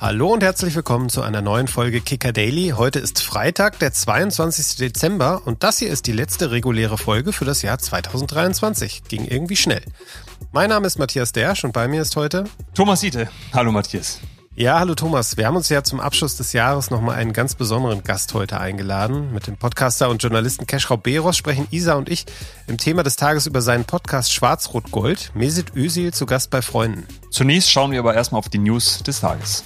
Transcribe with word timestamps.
Hallo 0.00 0.32
und 0.32 0.42
herzlich 0.42 0.74
willkommen 0.74 1.08
zu 1.08 1.22
einer 1.22 1.40
neuen 1.40 1.68
Folge 1.68 2.00
Kicker 2.00 2.32
Daily. 2.32 2.74
Heute 2.76 2.98
ist 2.98 3.22
Freitag, 3.22 3.78
der 3.78 3.92
22. 3.92 4.76
Dezember 4.76 5.42
und 5.46 5.62
das 5.62 5.78
hier 5.78 5.88
ist 5.88 6.06
die 6.06 6.12
letzte 6.12 6.50
reguläre 6.50 6.98
Folge 6.98 7.32
für 7.32 7.44
das 7.44 7.62
Jahr 7.62 7.78
2023. 7.78 9.04
Ging 9.08 9.24
irgendwie 9.24 9.56
schnell. 9.56 9.82
Mein 10.52 10.70
Name 10.70 10.86
ist 10.86 10.98
Matthias 10.98 11.32
Dersch 11.32 11.64
und 11.64 11.72
bei 11.72 11.88
mir 11.88 12.02
ist 12.02 12.16
heute 12.16 12.44
Thomas 12.74 13.00
Siete. 13.00 13.30
Hallo 13.52 13.72
Matthias. 13.72 14.20
Ja, 14.56 14.78
hallo 14.78 14.94
Thomas. 14.94 15.36
Wir 15.36 15.48
haben 15.48 15.56
uns 15.56 15.68
ja 15.68 15.82
zum 15.82 15.98
Abschluss 15.98 16.36
des 16.36 16.52
Jahres 16.52 16.90
nochmal 16.90 17.16
einen 17.16 17.32
ganz 17.32 17.56
besonderen 17.56 18.04
Gast 18.04 18.34
heute 18.34 18.60
eingeladen. 18.60 19.32
Mit 19.32 19.48
dem 19.48 19.56
Podcaster 19.56 20.08
und 20.08 20.22
Journalisten 20.22 20.68
Keschrau 20.68 20.96
Beros 20.96 21.36
sprechen 21.36 21.66
Isa 21.72 21.94
und 21.94 22.08
ich 22.08 22.24
im 22.68 22.78
Thema 22.78 23.02
des 23.02 23.16
Tages 23.16 23.48
über 23.48 23.62
seinen 23.62 23.84
Podcast 23.84 24.32
Schwarz-Rot-Gold. 24.32 25.32
Mesit 25.34 25.74
Özil 25.74 26.14
zu 26.14 26.24
Gast 26.24 26.50
bei 26.50 26.62
Freunden. 26.62 27.04
Zunächst 27.30 27.68
schauen 27.68 27.90
wir 27.90 27.98
aber 27.98 28.14
erstmal 28.14 28.38
auf 28.38 28.48
die 28.48 28.58
News 28.58 29.02
des 29.02 29.18
Tages. 29.18 29.64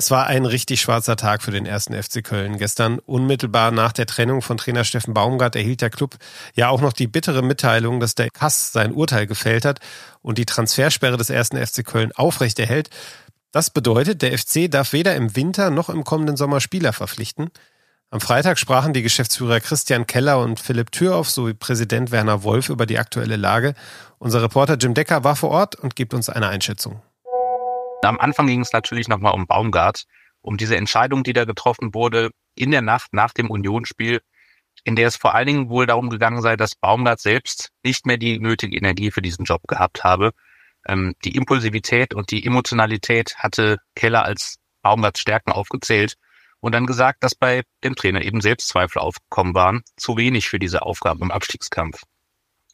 Es 0.00 0.10
war 0.10 0.28
ein 0.28 0.46
richtig 0.46 0.80
schwarzer 0.80 1.14
Tag 1.14 1.42
für 1.42 1.50
den 1.50 1.66
ersten 1.66 1.92
FC 1.92 2.24
Köln. 2.24 2.56
Gestern, 2.56 3.00
unmittelbar 3.00 3.70
nach 3.70 3.92
der 3.92 4.06
Trennung 4.06 4.40
von 4.40 4.56
Trainer 4.56 4.84
Steffen 4.84 5.12
Baumgart, 5.12 5.56
erhielt 5.56 5.82
der 5.82 5.90
Club 5.90 6.16
ja 6.54 6.70
auch 6.70 6.80
noch 6.80 6.94
die 6.94 7.06
bittere 7.06 7.42
Mitteilung, 7.42 8.00
dass 8.00 8.14
der 8.14 8.30
Kass 8.30 8.72
sein 8.72 8.94
Urteil 8.94 9.26
gefällt 9.26 9.66
hat 9.66 9.80
und 10.22 10.38
die 10.38 10.46
Transfersperre 10.46 11.18
des 11.18 11.28
ersten 11.28 11.58
FC 11.58 11.84
Köln 11.84 12.12
aufrechterhält. 12.12 12.88
Das 13.52 13.68
bedeutet, 13.68 14.22
der 14.22 14.38
FC 14.38 14.70
darf 14.70 14.94
weder 14.94 15.14
im 15.16 15.36
Winter 15.36 15.68
noch 15.68 15.90
im 15.90 16.02
kommenden 16.02 16.38
Sommer 16.38 16.62
Spieler 16.62 16.94
verpflichten. 16.94 17.50
Am 18.08 18.22
Freitag 18.22 18.58
sprachen 18.58 18.94
die 18.94 19.02
Geschäftsführer 19.02 19.60
Christian 19.60 20.06
Keller 20.06 20.38
und 20.38 20.60
Philipp 20.60 20.92
Türhoff 20.92 21.28
sowie 21.28 21.52
Präsident 21.52 22.10
Werner 22.10 22.42
Wolf 22.42 22.70
über 22.70 22.86
die 22.86 22.98
aktuelle 22.98 23.36
Lage. 23.36 23.74
Unser 24.18 24.40
Reporter 24.40 24.78
Jim 24.78 24.94
Decker 24.94 25.24
war 25.24 25.36
vor 25.36 25.50
Ort 25.50 25.76
und 25.76 25.94
gibt 25.94 26.14
uns 26.14 26.30
eine 26.30 26.48
Einschätzung. 26.48 27.02
Am 28.02 28.18
Anfang 28.18 28.46
ging 28.46 28.60
es 28.60 28.72
natürlich 28.72 29.08
nochmal 29.08 29.34
um 29.34 29.46
Baumgart, 29.46 30.04
um 30.40 30.56
diese 30.56 30.76
Entscheidung, 30.76 31.22
die 31.22 31.34
da 31.34 31.44
getroffen 31.44 31.94
wurde 31.94 32.30
in 32.54 32.70
der 32.70 32.82
Nacht 32.82 33.12
nach 33.12 33.32
dem 33.32 33.50
Unionsspiel, 33.50 34.20
in 34.84 34.96
der 34.96 35.08
es 35.08 35.16
vor 35.16 35.34
allen 35.34 35.46
Dingen 35.46 35.68
wohl 35.68 35.86
darum 35.86 36.08
gegangen 36.08 36.40
sei, 36.40 36.56
dass 36.56 36.74
Baumgart 36.74 37.20
selbst 37.20 37.70
nicht 37.84 38.06
mehr 38.06 38.16
die 38.16 38.38
nötige 38.38 38.76
Energie 38.76 39.10
für 39.10 39.20
diesen 39.20 39.44
Job 39.44 39.62
gehabt 39.68 40.02
habe. 40.02 40.32
Ähm, 40.86 41.14
die 41.24 41.36
Impulsivität 41.36 42.14
und 42.14 42.30
die 42.30 42.46
Emotionalität 42.46 43.36
hatte 43.36 43.78
Keller 43.94 44.24
als 44.24 44.56
Baumgarts 44.82 45.20
Stärken 45.20 45.52
aufgezählt 45.52 46.16
und 46.60 46.74
dann 46.74 46.86
gesagt, 46.86 47.22
dass 47.22 47.34
bei 47.34 47.64
dem 47.84 47.96
Trainer 47.96 48.22
eben 48.22 48.40
Selbstzweifel 48.40 49.02
aufgekommen 49.02 49.54
waren, 49.54 49.82
zu 49.96 50.16
wenig 50.16 50.48
für 50.48 50.58
diese 50.58 50.82
Aufgabe 50.82 51.22
im 51.22 51.30
Abstiegskampf. 51.30 52.02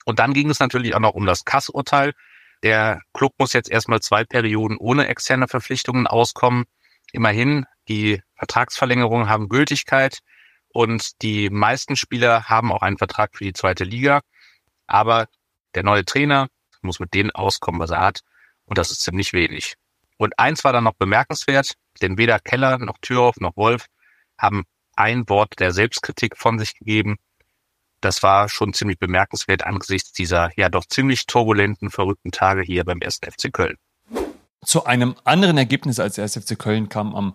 Und 0.04 0.20
dann 0.20 0.34
ging 0.34 0.50
es 0.50 0.60
natürlich 0.60 0.94
auch 0.94 1.00
noch 1.00 1.14
um 1.14 1.26
das 1.26 1.44
Kassurteil, 1.44 2.12
der 2.62 3.00
Club 3.12 3.32
muss 3.38 3.52
jetzt 3.52 3.70
erstmal 3.70 4.00
zwei 4.00 4.24
Perioden 4.24 4.76
ohne 4.76 5.08
externe 5.08 5.48
Verpflichtungen 5.48 6.06
auskommen. 6.06 6.64
Immerhin, 7.12 7.66
die 7.88 8.22
Vertragsverlängerungen 8.36 9.28
haben 9.28 9.48
Gültigkeit 9.48 10.20
und 10.68 11.22
die 11.22 11.50
meisten 11.50 11.96
Spieler 11.96 12.48
haben 12.48 12.72
auch 12.72 12.82
einen 12.82 12.98
Vertrag 12.98 13.36
für 13.36 13.44
die 13.44 13.52
zweite 13.52 13.84
Liga. 13.84 14.20
Aber 14.86 15.26
der 15.74 15.82
neue 15.82 16.04
Trainer 16.04 16.48
muss 16.82 17.00
mit 17.00 17.14
denen 17.14 17.30
auskommen, 17.30 17.80
was 17.80 17.90
er 17.90 18.00
hat. 18.00 18.20
Und 18.64 18.78
das 18.78 18.90
ist 18.90 19.02
ziemlich 19.02 19.32
wenig. 19.32 19.74
Und 20.18 20.38
eins 20.38 20.64
war 20.64 20.72
dann 20.72 20.84
noch 20.84 20.94
bemerkenswert, 20.94 21.72
denn 22.02 22.18
weder 22.18 22.38
Keller 22.40 22.78
noch 22.78 22.98
Türhoff 23.00 23.36
noch 23.36 23.56
Wolf 23.56 23.86
haben 24.38 24.64
ein 24.96 25.28
Wort 25.28 25.60
der 25.60 25.72
Selbstkritik 25.72 26.36
von 26.36 26.58
sich 26.58 26.74
gegeben. 26.74 27.16
Das 28.00 28.22
war 28.22 28.48
schon 28.48 28.72
ziemlich 28.72 28.98
bemerkenswert 28.98 29.64
angesichts 29.64 30.12
dieser 30.12 30.50
ja 30.56 30.68
doch 30.68 30.84
ziemlich 30.84 31.26
turbulenten, 31.26 31.90
verrückten 31.90 32.30
Tage 32.30 32.62
hier 32.62 32.84
beim 32.84 33.00
1. 33.02 33.20
FC 33.22 33.52
Köln. 33.52 33.76
Zu 34.64 34.84
einem 34.84 35.14
anderen 35.24 35.58
Ergebnis 35.58 36.00
als 36.00 36.16
der 36.16 36.24
1. 36.24 36.38
FC 36.44 36.58
Köln 36.58 36.88
kam 36.88 37.14
am 37.14 37.34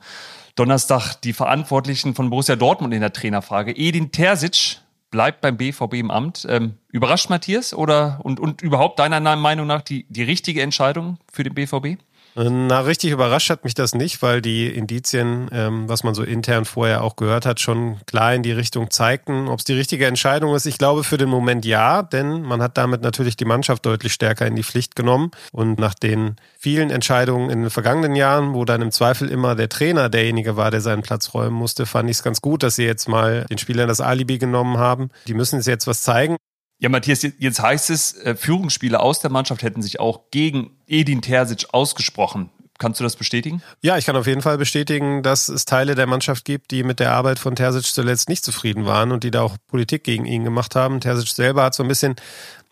Donnerstag 0.56 1.16
die 1.16 1.34
Verantwortlichen 1.34 2.14
von 2.14 2.30
Borussia 2.30 2.56
Dortmund 2.56 2.94
in 2.94 3.02
der 3.02 3.14
Trainerfrage. 3.14 3.72
Edin 3.72 4.12
Terzic 4.12 4.82
bleibt 5.12 5.42
beim 5.42 5.58
BVB 5.58 5.94
im 5.96 6.12
Amt. 6.12 6.46
Ähm, 6.50 6.78
überrascht 6.90 7.30
Matthias 7.30 7.74
oder 7.74 8.20
und, 8.24 8.40
und 8.40 8.62
überhaupt 8.62 9.00
deiner 9.00 9.20
Meinung 9.36 9.68
nach 9.68 9.82
die, 9.82 10.06
die 10.10 10.24
richtige 10.24 10.62
Entscheidung 10.62 11.20
für 11.32 11.44
den 11.44 11.54
BVB? 11.54 12.02
Na, 12.34 12.80
richtig 12.80 13.12
überrascht 13.12 13.50
hat 13.50 13.66
mich 13.66 13.74
das 13.74 13.94
nicht, 13.94 14.22
weil 14.22 14.42
die 14.42 14.68
Indizien, 14.68 15.50
ähm, 15.52 15.90
was 15.90 16.04
man 16.04 16.16
so 16.16 16.24
intern 16.24 16.64
vorher 16.64 17.04
auch 17.04 17.18
gehört 17.18 17.46
hat, 17.46 17.60
schon 17.60 17.98
klar 18.06 18.34
in 18.34 18.42
die 18.42 18.54
Richtung 18.54 18.90
zeigten. 18.90 19.50
Ob 19.50 19.60
es 19.60 19.66
die 19.66 19.74
richtige 19.74 20.06
Entscheidung 20.06 20.56
ist, 20.56 20.66
ich 20.66 20.78
glaube 20.78 21.04
für 21.04 21.18
den 21.18 21.28
Moment 21.28 21.66
ja, 21.66 22.04
denn 22.04 22.42
man 22.42 22.62
hat 22.62 22.78
damit 22.78 23.02
natürlich 23.02 23.36
die 23.36 23.46
Mannschaft 23.46 23.86
deutlich 23.86 24.14
stärker 24.14 24.48
in 24.48 24.56
die 24.56 24.64
Pflicht 24.64 24.96
genommen. 24.96 25.32
Und 25.52 25.78
nach 25.78 25.94
den 25.94 26.38
vielen 26.58 26.90
Entscheidungen 26.90 27.50
in 27.50 27.62
den 27.62 27.70
vergangenen 27.70 28.16
Jahren, 28.16 28.54
wo 28.54 28.64
dann 28.64 28.82
im 28.82 28.92
Zweifel 28.92 29.28
immer 29.28 29.56
der 29.56 29.68
Trainer 29.68 30.08
derjenige 30.08 30.56
war, 30.56 30.72
der 30.72 30.82
seinen 30.82 31.02
Platz 31.02 31.34
räumen 31.34 31.56
musste, 31.56 31.86
fand 31.86 32.10
ich 32.10 32.18
es 32.18 32.24
ganz 32.24 32.40
gut, 32.40 32.64
dass 32.64 32.78
sie 32.78 32.86
jetzt 32.86 33.10
mal 33.10 33.46
den 33.50 33.58
Spielern 33.58 33.90
das 33.90 34.00
Alibi 34.00 34.38
genommen 34.38 34.78
haben. 34.78 35.10
Die 35.28 35.34
müssen 35.34 35.60
jetzt 35.62 35.86
was 35.86 36.02
zeigen. 36.02 36.38
Ja, 36.82 36.90
Matthias, 36.90 37.22
jetzt 37.38 37.62
heißt 37.62 37.92
es, 37.92 38.18
äh, 38.18 38.36
Führungsspieler 38.36 39.02
aus 39.02 39.20
der 39.20 39.30
Mannschaft 39.30 39.62
hätten 39.62 39.84
sich 39.84 40.00
auch 40.00 40.32
gegen 40.32 40.72
Edin 40.88 41.22
Terzic 41.22 41.68
ausgesprochen. 41.72 42.50
Kannst 42.80 43.00
du 43.00 43.04
das 43.04 43.16
bestätigen? 43.16 43.62
Ja, 43.84 44.00
ich 44.00 44.08
kann 44.08 44.16
auf 44.16 44.26
jeden 44.26 44.42
Fall 44.42 44.58
bestätigen, 44.58 45.22
dass 45.22 45.48
es 45.48 45.66
Teile 45.66 45.94
der 45.94 46.08
Mannschaft 46.08 46.44
gibt, 46.44 46.72
die 46.72 46.82
mit 46.82 47.00
der 47.00 47.12
Arbeit 47.12 47.38
von 47.38 47.56
Terzic 47.56 47.84
zuletzt 47.84 48.30
nicht 48.30 48.44
zufrieden 48.44 48.88
waren 48.88 49.12
und 49.12 49.24
die 49.24 49.30
da 49.30 49.44
auch 49.44 49.58
Politik 49.68 50.04
gegen 50.04 50.26
ihn 50.26 50.44
gemacht 50.44 50.76
haben. 50.76 51.00
Terzic 51.02 51.28
selber 51.28 51.62
hat 51.62 51.76
so 51.76 51.84
ein 51.84 51.88
bisschen 51.88 52.16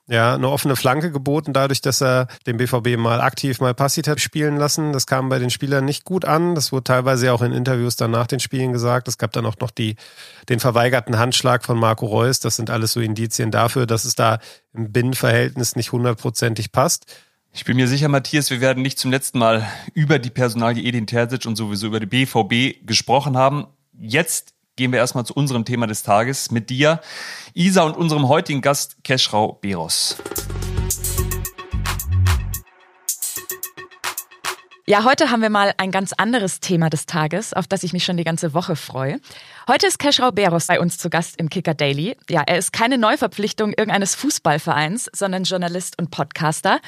ja, 0.09 0.33
eine 0.33 0.49
offene 0.49 0.75
Flanke 0.75 1.11
geboten, 1.11 1.53
dadurch, 1.53 1.81
dass 1.81 2.01
er 2.01 2.27
den 2.47 2.57
BVB 2.57 2.97
mal 2.97 3.21
aktiv, 3.21 3.61
mal 3.61 3.75
passiv 3.75 4.07
hat 4.07 4.19
spielen 4.19 4.57
lassen. 4.57 4.91
Das 4.91 5.05
kam 5.05 5.29
bei 5.29 5.37
den 5.37 5.51
Spielern 5.51 5.85
nicht 5.85 6.03
gut 6.03 6.25
an. 6.25 6.55
Das 6.55 6.71
wurde 6.71 6.85
teilweise 6.85 7.31
auch 7.31 7.43
in 7.43 7.51
Interviews 7.51 7.95
dann 7.95 8.09
nach 8.09 8.25
den 8.25 8.39
Spielen 8.39 8.73
gesagt. 8.73 9.07
Es 9.07 9.19
gab 9.19 9.31
dann 9.33 9.45
auch 9.45 9.57
noch 9.61 9.69
die, 9.69 9.97
den 10.49 10.59
verweigerten 10.59 11.19
Handschlag 11.19 11.63
von 11.63 11.77
Marco 11.77 12.07
Reus. 12.07 12.39
Das 12.39 12.55
sind 12.55 12.71
alles 12.71 12.93
so 12.93 13.01
Indizien 13.01 13.51
dafür, 13.51 13.85
dass 13.85 14.03
es 14.03 14.15
da 14.15 14.39
im 14.73 14.91
Binnenverhältnis 14.91 15.75
nicht 15.75 15.91
hundertprozentig 15.91 16.71
passt. 16.71 17.05
Ich 17.53 17.65
bin 17.65 17.77
mir 17.77 17.87
sicher, 17.87 18.09
Matthias, 18.09 18.49
wir 18.49 18.61
werden 18.61 18.81
nicht 18.81 18.97
zum 18.97 19.11
letzten 19.11 19.37
Mal 19.37 19.67
über 19.93 20.17
die 20.17 20.31
Personalie 20.31 20.83
Edin 20.83 21.05
Terzic 21.05 21.45
und 21.45 21.55
sowieso 21.55 21.85
über 21.85 21.99
die 21.99 22.05
BVB 22.07 22.85
gesprochen 22.85 23.37
haben. 23.37 23.67
Jetzt 23.93 24.53
gehen 24.79 24.93
wir 24.93 24.99
erstmal 24.99 25.25
zu 25.25 25.33
unserem 25.33 25.65
Thema 25.65 25.87
des 25.87 26.03
Tages 26.03 26.51
mit 26.51 26.69
dir, 26.69 27.01
Isa 27.53 27.83
und 27.83 27.97
unserem 27.97 28.29
heutigen 28.29 28.61
Gast 28.61 29.03
Keschrau 29.03 29.59
Beros. 29.61 30.15
Ja, 34.89 35.03
heute 35.03 35.29
haben 35.29 35.43
wir 35.43 35.51
mal 35.51 35.75
ein 35.77 35.91
ganz 35.91 36.13
anderes 36.13 36.61
Thema 36.61 36.89
des 36.89 37.05
Tages, 37.05 37.53
auf 37.53 37.67
das 37.67 37.83
ich 37.83 37.93
mich 37.93 38.03
schon 38.03 38.17
die 38.17 38.23
ganze 38.23 38.55
Woche 38.55 38.75
freue. 38.75 39.19
Heute 39.67 39.85
ist 39.85 39.99
Keschrau 39.99 40.31
Beros 40.31 40.65
bei 40.65 40.79
uns 40.79 40.97
zu 40.97 41.11
Gast 41.11 41.37
im 41.37 41.47
Kicker 41.47 41.75
Daily. 41.75 42.17
Ja, 42.27 42.41
er 42.47 42.57
ist 42.57 42.73
keine 42.73 42.97
Neuverpflichtung 42.97 43.69
irgendeines 43.69 44.15
Fußballvereins, 44.15 45.07
sondern 45.13 45.43
Journalist 45.43 45.99
und 45.99 46.09
Podcaster. 46.09 46.79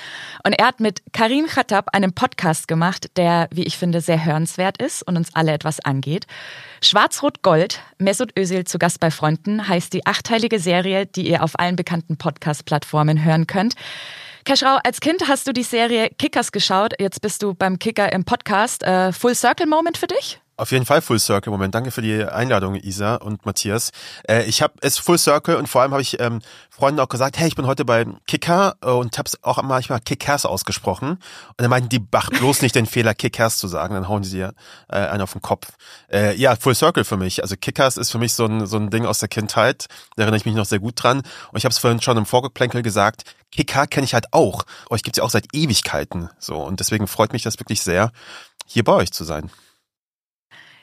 Und 0.43 0.53
er 0.53 0.65
hat 0.65 0.79
mit 0.79 1.03
Karim 1.13 1.45
Khattab 1.45 1.89
einen 1.93 2.11
Podcast 2.13 2.67
gemacht, 2.67 3.17
der, 3.17 3.47
wie 3.51 3.65
ich 3.65 3.77
finde, 3.77 4.01
sehr 4.01 4.25
hörenswert 4.25 4.81
ist 4.81 5.03
und 5.03 5.15
uns 5.15 5.35
alle 5.35 5.51
etwas 5.51 5.79
angeht. 5.79 6.25
Schwarz-Rot-Gold, 6.81 7.81
Mesut 7.99 8.35
Özil 8.35 8.63
zu 8.63 8.79
Gast 8.79 8.99
bei 8.99 9.11
Freunden, 9.11 9.67
heißt 9.67 9.93
die 9.93 10.07
achteilige 10.07 10.57
Serie, 10.57 11.05
die 11.05 11.29
ihr 11.29 11.43
auf 11.43 11.59
allen 11.59 11.75
bekannten 11.75 12.17
Podcast-Plattformen 12.17 13.23
hören 13.23 13.45
könnt. 13.45 13.75
Keschrau, 14.43 14.79
als 14.83 14.99
Kind 14.99 15.27
hast 15.27 15.47
du 15.47 15.53
die 15.53 15.63
Serie 15.63 16.09
Kickers 16.17 16.51
geschaut. 16.51 16.93
Jetzt 16.99 17.21
bist 17.21 17.43
du 17.43 17.53
beim 17.53 17.79
Kicker 17.79 18.11
im 18.11 18.25
Podcast. 18.25 18.83
Äh, 18.83 19.13
Full 19.13 19.35
Circle 19.35 19.67
Moment 19.67 19.97
für 19.97 20.07
dich? 20.07 20.40
Auf 20.57 20.71
jeden 20.71 20.85
Fall 20.85 21.01
Full 21.01 21.17
Circle 21.17 21.49
Moment. 21.51 21.73
Danke 21.73 21.91
für 21.91 22.01
die 22.01 22.23
Einladung, 22.23 22.75
Isa 22.75 23.15
und 23.15 23.45
Matthias. 23.45 23.91
Äh, 24.27 24.43
ich 24.43 24.61
habe 24.61 24.73
es 24.81 24.99
Full 24.99 25.17
Circle 25.17 25.55
und 25.55 25.67
vor 25.67 25.81
allem 25.81 25.91
habe 25.91 26.01
ich 26.01 26.19
ähm, 26.19 26.39
Freunden 26.69 26.99
auch 26.99 27.09
gesagt, 27.09 27.39
hey, 27.39 27.47
ich 27.47 27.55
bin 27.55 27.65
heute 27.65 27.83
beim 27.83 28.17
Kicker 28.27 28.75
äh, 28.81 28.89
und 28.89 29.17
habe 29.17 29.27
es 29.27 29.43
auch 29.43 29.61
manchmal 29.63 30.01
Kickers 30.01 30.45
ausgesprochen. 30.45 31.09
Und 31.11 31.21
dann 31.57 31.69
meinten 31.69 31.89
die, 31.89 31.99
bach 31.99 32.29
bloß 32.29 32.61
nicht 32.61 32.75
den 32.75 32.85
Fehler, 32.85 33.15
Kickers 33.15 33.57
zu 33.57 33.67
sagen, 33.67 33.95
dann 33.95 34.07
hauen 34.07 34.23
sie 34.23 34.37
dir 34.37 34.53
äh, 34.87 34.97
einen 34.97 35.21
auf 35.21 35.31
den 35.31 35.41
Kopf. 35.41 35.67
Äh, 36.11 36.35
ja, 36.35 36.55
Full 36.55 36.75
Circle 36.75 37.05
für 37.05 37.17
mich. 37.17 37.41
Also 37.41 37.55
Kickers 37.55 37.97
ist 37.97 38.11
für 38.11 38.19
mich 38.19 38.33
so 38.33 38.45
ein, 38.45 38.67
so 38.67 38.77
ein 38.77 38.91
Ding 38.91 39.05
aus 39.05 39.19
der 39.19 39.29
Kindheit. 39.29 39.87
Da 40.15 40.23
erinnere 40.23 40.37
ich 40.37 40.45
mich 40.45 40.55
noch 40.55 40.65
sehr 40.65 40.79
gut 40.79 41.01
dran. 41.01 41.23
Und 41.51 41.57
ich 41.57 41.65
habe 41.65 41.71
es 41.71 41.79
vorhin 41.79 42.01
schon 42.01 42.17
im 42.17 42.25
Vorgeplänkel 42.27 42.83
gesagt, 42.83 43.23
Kicker 43.51 43.87
kenne 43.87 44.05
ich 44.05 44.13
halt 44.13 44.31
auch. 44.31 44.63
Euch 44.89 45.01
gibt's 45.01 45.17
ja 45.17 45.23
auch 45.23 45.29
seit 45.29 45.47
Ewigkeiten. 45.53 46.29
So 46.37 46.57
Und 46.57 46.79
deswegen 46.79 47.07
freut 47.07 47.33
mich 47.33 47.43
das 47.43 47.59
wirklich 47.59 47.81
sehr, 47.81 48.11
hier 48.67 48.83
bei 48.83 48.93
euch 48.93 49.11
zu 49.11 49.23
sein. 49.23 49.49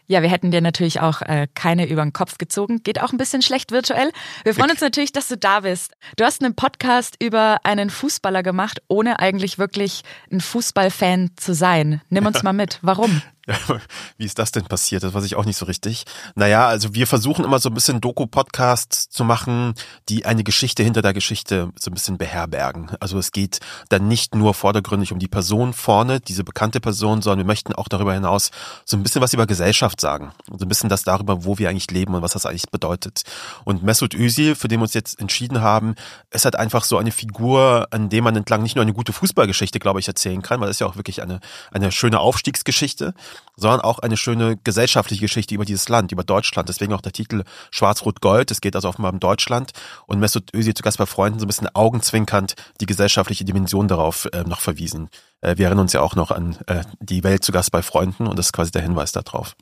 Ja, 0.09 0.23
wir 0.23 0.31
hätten 0.31 0.51
dir 0.51 0.63
natürlich 0.63 1.01
auch 1.01 1.21
äh, 1.21 1.47
keine 1.55 1.87
über 1.87 2.03
den 2.03 2.15
Kopf 2.15 2.39
gezogen. 2.39 2.83
Geht 2.83 3.01
auch 3.01 3.13
ein 3.13 3.19
bisschen 3.19 3.43
schlecht 3.43 3.73
virtuell. 3.73 4.11
Wir 4.43 4.55
freuen 4.55 4.71
uns 4.71 4.81
natürlich, 4.81 5.13
dass 5.13 5.29
du 5.29 5.37
da 5.37 5.61
bist. 5.61 5.93
Du 6.17 6.25
hast 6.25 6.43
einen 6.43 6.55
Podcast 6.55 7.17
über 7.23 7.59
einen 7.65 7.91
Fußballer 7.91 8.43
gemacht, 8.43 8.81
ohne 8.89 9.19
eigentlich 9.19 9.59
wirklich 9.59 10.03
ein 10.33 10.41
Fußballfan 10.41 11.33
zu 11.37 11.53
sein. 11.53 12.01
Nimm 12.09 12.25
uns 12.25 12.43
mal 12.43 12.55
mit. 12.55 12.79
Warum? 12.81 13.23
Wie 14.19 14.25
ist 14.25 14.39
das 14.39 14.53
denn 14.53 14.65
passiert? 14.65 15.03
Das 15.03 15.15
weiß 15.15 15.25
ich 15.25 15.37
auch 15.37 15.45
nicht 15.45 15.57
so 15.57 15.67
richtig. 15.67 16.05
Naja, 16.35 16.67
also 16.67 16.95
wir 16.95 17.07
versuchen 17.07 17.45
immer 17.45 17.59
so 17.59 17.71
ein 17.71 17.75
bisschen 17.75 18.01
Doku-Podcasts 18.01 19.09
zu 19.09 19.25
machen, 19.25 19.75
die 20.09 20.27
eine 20.27 20.45
Geschichte 20.45 20.83
hinter 20.83 21.03
der 21.03 21.15
Geschichte 21.15 21.71
so 21.79 21.91
ein 21.91 21.95
bisschen 21.95 22.19
beherbergen. 22.19 22.91
Also 23.01 23.19
es 23.19 23.33
geht 23.33 23.61
dann 23.89 24.09
nicht 24.09 24.35
nur 24.35 24.55
vordergründig 24.55 25.13
um 25.13 25.19
die 25.19 25.29
Person 25.29 25.73
vorne, 25.73 26.21
diese 26.21 26.45
bekannte 26.45 26.81
Person, 26.81 27.23
sondern 27.23 27.39
wir 27.39 27.47
möchten 27.47 27.75
auch 27.75 27.89
darüber 27.89 28.13
hinaus 28.13 28.51
so 28.85 28.97
ein 28.97 29.03
bisschen 29.03 29.23
was 29.23 29.33
über 29.33 29.47
Gesellschaft 29.47 30.01
sagen. 30.01 30.33
So 30.47 30.65
ein 30.65 30.69
bisschen 30.69 30.89
das 30.89 31.03
darüber, 31.03 31.45
wo 31.45 31.59
wir 31.59 31.71
eigentlich 31.71 31.91
leben 31.91 32.15
und 32.15 32.23
was 32.23 32.33
das 32.33 32.45
eigentlich 32.45 32.71
bedeutet. 32.71 33.23
Und 33.65 33.83
Mesut 33.83 34.15
Özil, 34.15 34.55
für 34.57 34.69
den 34.69 34.81
wir 34.81 34.85
uns 34.85 34.95
jetzt 34.95 35.19
entschieden 35.21 35.63
haben, 35.63 35.95
ist 36.31 36.45
halt 36.45 36.57
einfach 36.57 36.85
so 36.85 36.99
eine 36.99 37.13
Figur, 37.13 37.89
an 37.91 38.11
dem 38.11 38.25
man 38.25 38.37
entlang 38.37 38.63
nicht 38.63 38.77
nur 38.77 38.83
eine 38.83 38.93
gute 38.93 39.13
Fußballgeschichte, 39.13 39.79
glaube 39.79 40.01
ich, 40.01 40.09
erzählen 40.09 40.43
kann, 40.43 40.61
weil 40.61 40.67
das 40.67 40.77
ist 40.77 40.81
ja 40.81 40.87
auch 40.87 40.97
wirklich 40.97 41.23
eine, 41.23 41.41
eine 41.73 41.93
schöne 41.93 42.21
Aufstiegsgeschichte, 42.21 43.15
sondern 43.57 43.81
auch 43.81 43.99
eine 43.99 44.17
schöne 44.17 44.57
gesellschaftliche 44.63 45.23
Geschichte 45.23 45.55
über 45.55 45.65
dieses 45.65 45.89
Land, 45.89 46.13
über 46.13 46.25
Deutschland. 46.25 46.69
Deswegen 46.69 46.93
auch 46.93 47.01
der 47.01 47.13
Titel 47.13 47.43
Schwarz-Rot-Gold. 47.71 48.51
Es 48.51 48.61
geht 48.61 48.77
also 48.77 48.89
offenbar 48.89 49.13
um 49.13 49.21
Deutschland 49.21 49.73
und 50.07 50.21
Mesut 50.21 50.55
Özil 50.55 50.75
zu 50.75 50.83
Gast 50.83 50.99
bei 50.99 51.07
Freunden 51.07 51.39
so 51.39 51.45
ein 51.45 51.49
bisschen 51.49 51.69
augenzwinkernd 51.75 52.55
die 52.81 52.87
gesellschaftliche 52.87 53.45
Dimension 53.45 53.89
darauf 53.89 54.29
äh, 54.33 54.45
noch 54.45 54.61
verwiesen. 54.61 55.09
Äh, 55.41 55.57
wir 55.57 55.67
erinnern 55.67 55.83
uns 55.83 55.93
ja 55.93 56.01
auch 56.01 56.15
noch 56.15 56.31
an 56.31 56.57
äh, 56.67 56.83
die 57.01 57.25
Welt 57.25 57.45
zu 57.45 57.53
Gast 57.53 57.73
bei 57.73 57.83
Freunden 57.83 58.27
und 58.27 58.39
das 58.39 58.47
ist 58.47 58.53
quasi 58.53 58.71
der 58.71 58.83
Hinweis 58.83 59.13
darauf. 59.13 59.57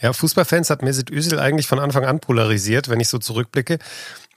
Ja, 0.00 0.12
Fußballfans 0.12 0.70
hat 0.70 0.82
Mesut 0.82 1.10
Özil 1.10 1.38
eigentlich 1.38 1.66
von 1.66 1.80
Anfang 1.80 2.04
an 2.04 2.20
polarisiert, 2.20 2.88
wenn 2.88 3.00
ich 3.00 3.08
so 3.08 3.18
zurückblicke. 3.18 3.78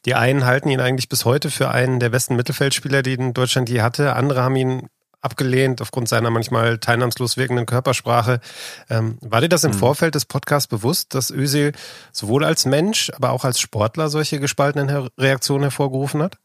Die 0.05 0.15
einen 0.15 0.45
halten 0.45 0.69
ihn 0.69 0.79
eigentlich 0.79 1.09
bis 1.09 1.25
heute 1.25 1.51
für 1.51 1.69
einen 1.69 1.99
der 1.99 2.09
besten 2.09 2.35
Mittelfeldspieler, 2.35 3.03
die 3.03 3.13
in 3.13 3.33
Deutschland 3.33 3.69
je 3.69 3.81
hatte. 3.81 4.15
Andere 4.15 4.41
haben 4.41 4.55
ihn 4.55 4.87
abgelehnt 5.21 5.81
aufgrund 5.81 6.09
seiner 6.09 6.29
manchmal 6.29 6.77
teilnahmslos 6.77 7.37
wirkenden 7.37 7.65
Körpersprache. 7.65 8.39
Ähm, 8.89 9.17
war 9.21 9.41
dir 9.41 9.49
das 9.49 9.63
im 9.63 9.71
mhm. 9.71 9.77
Vorfeld 9.77 10.15
des 10.15 10.25
Podcasts 10.25 10.67
bewusst, 10.67 11.13
dass 11.13 11.31
Özil 11.31 11.73
sowohl 12.11 12.43
als 12.43 12.65
Mensch, 12.65 13.11
aber 13.15 13.31
auch 13.31 13.45
als 13.45 13.59
Sportler 13.59 14.09
solche 14.09 14.39
gespaltenen 14.39 15.09
Reaktionen 15.17 15.63
hervorgerufen 15.63 16.21
hat? 16.21 16.37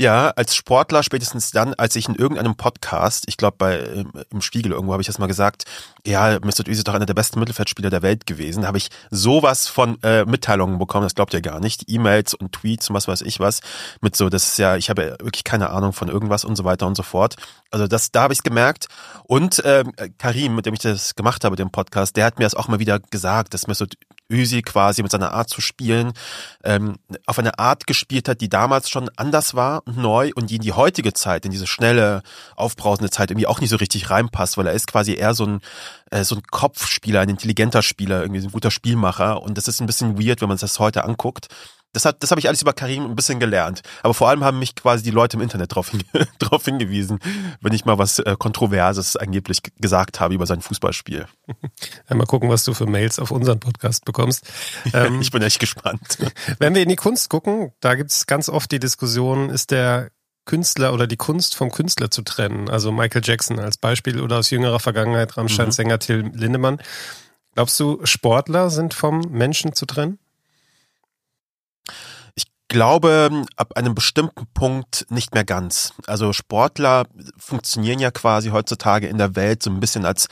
Ja, 0.00 0.30
als 0.36 0.54
Sportler 0.54 1.02
spätestens 1.02 1.50
dann, 1.50 1.74
als 1.74 1.96
ich 1.96 2.08
in 2.08 2.14
irgendeinem 2.14 2.54
Podcast, 2.54 3.24
ich 3.26 3.36
glaube 3.36 3.56
bei 3.58 4.04
im 4.30 4.40
Spiegel 4.40 4.70
irgendwo 4.70 4.92
habe 4.92 5.02
ich 5.02 5.08
das 5.08 5.18
mal 5.18 5.26
gesagt, 5.26 5.64
ja, 6.06 6.38
Mr. 6.38 6.60
Özil 6.60 6.70
ist 6.70 6.86
doch 6.86 6.94
einer 6.94 7.04
der 7.04 7.14
besten 7.14 7.40
Mittelfeldspieler 7.40 7.90
der 7.90 8.02
Welt 8.02 8.24
gewesen, 8.24 8.64
habe 8.64 8.78
ich 8.78 8.90
sowas 9.10 9.66
von 9.66 10.00
äh, 10.04 10.24
Mitteilungen 10.24 10.78
bekommen, 10.78 11.02
das 11.02 11.16
glaubt 11.16 11.34
ihr 11.34 11.40
gar 11.40 11.58
nicht, 11.58 11.86
E-Mails 11.88 12.34
und 12.34 12.52
Tweets 12.52 12.88
und 12.88 12.94
was 12.94 13.08
weiß 13.08 13.22
ich 13.22 13.40
was, 13.40 13.58
mit 14.00 14.14
so, 14.14 14.28
das 14.28 14.46
ist 14.46 14.58
ja, 14.58 14.76
ich 14.76 14.88
habe 14.88 15.02
ja 15.02 15.10
wirklich 15.18 15.42
keine 15.42 15.70
Ahnung 15.70 15.92
von 15.92 16.06
irgendwas 16.06 16.44
und 16.44 16.54
so 16.54 16.62
weiter 16.62 16.86
und 16.86 16.96
so 16.96 17.02
fort. 17.02 17.34
Also 17.72 17.88
das, 17.88 18.12
da 18.12 18.22
habe 18.22 18.32
ich 18.32 18.44
gemerkt. 18.44 18.86
Und 19.24 19.58
äh, 19.64 19.82
Karim, 20.16 20.54
mit 20.54 20.66
dem 20.66 20.74
ich 20.74 20.80
das 20.80 21.16
gemacht 21.16 21.44
habe, 21.44 21.56
den 21.56 21.72
Podcast, 21.72 22.16
der 22.16 22.24
hat 22.24 22.38
mir 22.38 22.44
das 22.44 22.54
auch 22.54 22.68
mal 22.68 22.78
wieder 22.78 23.00
gesagt, 23.00 23.52
dass 23.52 23.66
Mesut 23.66 23.94
Ösi 24.30 24.62
quasi 24.62 25.02
mit 25.02 25.10
seiner 25.10 25.32
Art 25.32 25.48
zu 25.48 25.60
spielen 25.60 26.12
ähm, 26.64 26.96
auf 27.26 27.38
eine 27.38 27.58
Art 27.58 27.86
gespielt 27.86 28.28
hat, 28.28 28.40
die 28.40 28.48
damals 28.48 28.90
schon 28.90 29.10
anders 29.16 29.54
war 29.54 29.82
und 29.86 29.96
neu 29.96 30.30
und 30.34 30.50
die 30.50 30.56
in 30.56 30.62
die 30.62 30.72
heutige 30.72 31.12
Zeit, 31.12 31.44
in 31.44 31.50
diese 31.50 31.66
schnelle, 31.66 32.22
aufbrausende 32.56 33.10
Zeit 33.10 33.30
irgendwie 33.30 33.46
auch 33.46 33.60
nicht 33.60 33.70
so 33.70 33.76
richtig 33.76 34.10
reinpasst, 34.10 34.58
weil 34.58 34.66
er 34.66 34.74
ist 34.74 34.86
quasi 34.86 35.14
eher 35.14 35.34
so 35.34 35.46
ein, 35.46 35.60
äh, 36.10 36.24
so 36.24 36.36
ein 36.36 36.42
Kopfspieler, 36.42 37.20
ein 37.20 37.28
intelligenter 37.28 37.82
Spieler, 37.82 38.22
irgendwie 38.22 38.40
so 38.40 38.48
ein 38.48 38.52
guter 38.52 38.70
Spielmacher 38.70 39.42
und 39.42 39.56
das 39.56 39.68
ist 39.68 39.80
ein 39.80 39.86
bisschen 39.86 40.18
weird, 40.18 40.40
wenn 40.40 40.48
man 40.48 40.58
sich 40.58 40.68
das 40.68 40.78
heute 40.78 41.04
anguckt. 41.04 41.48
Das, 41.92 42.04
hat, 42.04 42.22
das 42.22 42.30
habe 42.30 42.40
ich 42.40 42.48
alles 42.48 42.60
über 42.60 42.72
Karim 42.72 43.04
ein 43.06 43.16
bisschen 43.16 43.40
gelernt. 43.40 43.82
Aber 44.02 44.12
vor 44.12 44.28
allem 44.28 44.44
haben 44.44 44.58
mich 44.58 44.74
quasi 44.74 45.02
die 45.02 45.10
Leute 45.10 45.36
im 45.36 45.42
Internet 45.42 45.72
darauf 45.72 45.90
hin, 45.90 46.04
drauf 46.38 46.64
hingewiesen, 46.64 47.18
wenn 47.60 47.72
ich 47.72 47.84
mal 47.84 47.98
was 47.98 48.18
äh, 48.18 48.36
Kontroverses 48.38 49.16
angeblich 49.16 49.62
gesagt 49.76 50.20
habe 50.20 50.34
über 50.34 50.46
sein 50.46 50.60
Fußballspiel. 50.60 51.26
Ja, 52.08 52.16
mal 52.16 52.26
gucken, 52.26 52.50
was 52.50 52.64
du 52.64 52.74
für 52.74 52.86
Mails 52.86 53.18
auf 53.18 53.30
unseren 53.30 53.60
Podcast 53.60 54.04
bekommst. 54.04 54.44
Ähm, 54.94 55.20
ich 55.20 55.30
bin 55.30 55.42
echt 55.42 55.60
gespannt. 55.60 56.18
Wenn 56.58 56.74
wir 56.74 56.82
in 56.82 56.88
die 56.88 56.96
Kunst 56.96 57.28
gucken, 57.28 57.72
da 57.80 57.94
gibt 57.94 58.10
es 58.10 58.26
ganz 58.26 58.48
oft 58.48 58.70
die 58.70 58.78
Diskussion, 58.78 59.50
ist 59.50 59.70
der 59.70 60.10
Künstler 60.48 60.94
oder 60.94 61.06
die 61.06 61.16
Kunst 61.16 61.54
vom 61.54 61.70
Künstler 61.70 62.10
zu 62.10 62.22
trennen. 62.22 62.70
Also 62.70 62.90
Michael 62.90 63.22
Jackson 63.22 63.58
als 63.58 63.76
Beispiel 63.76 64.20
oder 64.20 64.38
aus 64.38 64.50
jüngerer 64.50 64.80
Vergangenheit 64.80 65.36
Rammstein-Sänger 65.36 65.96
mhm. 65.96 66.00
Till 66.00 66.30
Lindemann. 66.34 66.80
Glaubst 67.54 67.78
du, 67.80 68.00
Sportler 68.04 68.70
sind 68.70 68.94
vom 68.94 69.20
Menschen 69.30 69.74
zu 69.74 69.84
trennen? 69.84 70.18
Glaube, 72.68 73.44
ab 73.56 73.76
einem 73.76 73.94
bestimmten 73.94 74.46
Punkt 74.54 75.06
nicht 75.10 75.34
mehr 75.34 75.44
ganz. 75.44 75.92
Also 76.06 76.32
Sportler 76.32 77.06
funktionieren 77.38 77.98
ja 77.98 78.10
quasi 78.10 78.50
heutzutage 78.50 79.08
in 79.08 79.18
der 79.18 79.36
Welt 79.36 79.62
so 79.62 79.70
ein 79.70 79.80
bisschen 79.80 80.04
als 80.04 80.28